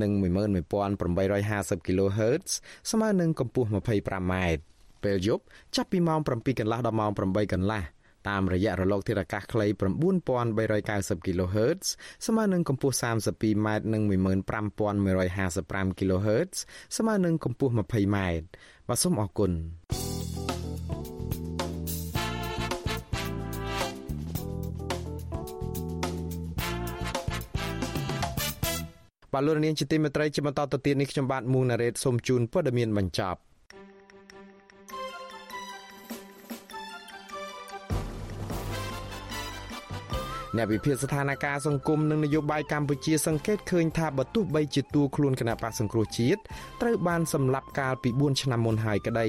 [0.03, 2.48] និង11850 kHz
[2.90, 4.34] ស្មើនឹងកម្ពស់ 25m
[5.05, 5.44] ពេលយប់
[5.76, 7.84] ចាប់ពីម៉ោង7កន្លះដល់ម៉ោង8កន្លះ
[8.28, 9.66] តាមរយៈរលកធាតុអាកាសខ្លី
[10.30, 11.86] 9390 kHz
[12.26, 16.56] ស្មើនឹងកម្ពស់ 32m និង15155 kHz
[16.96, 18.16] ស្មើនឹងកម្ពស់ 20m
[18.88, 19.52] បាទសូមអរគុណ
[29.32, 33.40] បាទលោកនាងជាទីមេត្រីជាបន្តទៅទៀតនេះខ្ញុំបាទមូណារ៉េតសូមជូនព័ត៌មានបញ្ចប់
[40.57, 46.40] អ្នកវិភាគស្ថានភាពសង្គមនិងនយោបាយកម្ពុជាសង្កេតឃើញថាបើទោះបីជាតួខ្លួនគណៈបកសង្គ្រោះជាតិ
[46.80, 49.26] ត្រូវបានសម្លាប់កាលពី4ឆ្នាំមុនហើយក្តី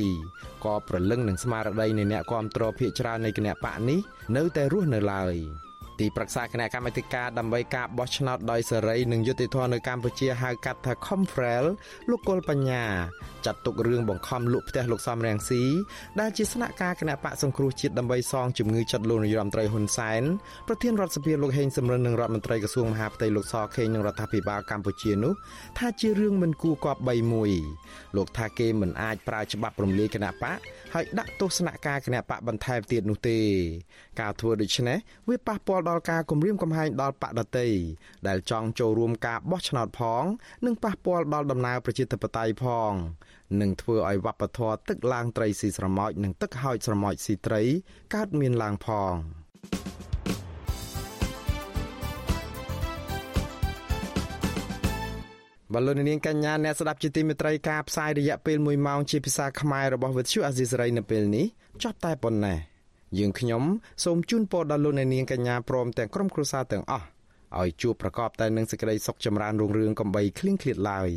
[0.65, 3.99] ក៏ប្រលឹងនឹងស្មារតីនៃអ្នកគាំទ្រភាគច្រើននៃគណៈបកនេះ
[4.37, 5.35] នៅតែរស់នៅឡើយ។
[6.01, 11.65] ទីប្រឹក្សាគណៈកម្មាធិការដើម្បីការបោះឆ្នោតដោយសេរីនិងយុត្តិធម៌នៅកម្ពុជាហៅកាត់ថា Confrel
[12.09, 12.83] លោកកុលបញ្ញា
[13.45, 15.63] ចាត់ទុករឿងបង្ខំលក់ផ្ទះលោកសំរៀងស៊ី
[16.19, 20.23] ដែលជាស្នាក់ការគណៈបកសង្គ្រោះជាតិដើម្បីសងជំងឺចិត្តលោកនាយរដ្ឋមន្ត្រីហ៊ុនសែន
[20.67, 25.33] ប្រធានរដ្ឋសភាលោកហេងសំរិននិងរដ្ឋមន្ត្រីក្រសួងមហាផ្ទៃលោកសខេងនិងរដ្ឋាភិបាលកម្ពុជានោះ
[25.77, 27.51] ថាជារឿងមិនគួរគប្បីមួយ
[28.15, 30.57] លោកថាគេមិនអាចប្រើច្បាប់រំលាយគណៈបក
[30.93, 33.37] ហើយដាក់ទោសនការគណៈបកបន្ថែមទៀតនោះទេ
[34.21, 34.97] ការធ្វើដូច្នេះ
[35.29, 37.69] វាប៉ះពាល់ដល់ការគម្រាមកំហែងដល់បកដតី
[38.27, 40.23] ដែលចង់ចូលរួមការបោះឆ្នោតផង
[40.65, 42.91] និងប៉ះពាល់ដល់ដំណើរប្រជាធិបតេយ្យផង
[43.61, 47.63] នឹងធ្វើឲ្យវប្បធម៌ទឹកឡើងត្រីស៊ីស្រមោចនិងទឹកហោចស្រមោចស៊ីត្រី
[48.13, 49.13] កើតមានឡើងផង
[55.73, 61.45] បលូននាងកញ្ញាអ្នកស្ដាប់ជាទីមេត្រីការផ្សាយរយៈពេល1ម៉ោងជាភាសាខ្មែររបស់វិទ្យុអាស៊ីសេរីនៅពេលនេះ
[61.83, 62.70] ចប់តែប៉ុណ្ណេះ
[63.19, 63.63] យើងខ្ញុំ
[64.03, 67.07] សូមជូនពរដល់លោកអ្នកនាងកញ្ញាព្រមទាំងក្រុមគ្រួសារទាំងអស់
[67.59, 71.09] ឲ្យជួបប្រកបតែនឹងសេចក្តីសុខចម្រើនរុងរឿងកំបីគ្លៀងគ្លាតឡើយ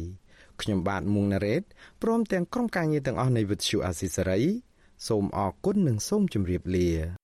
[0.63, 1.63] ខ្ញុំបាទមុងណារ៉េត
[2.03, 4.41] ព្រមទាំងក្រុមការងារទាំងអស់នៃវិទ្យុអាស៊ីសេរី
[5.09, 7.24] សូមអរគុណនិងសូមជម្រាបលា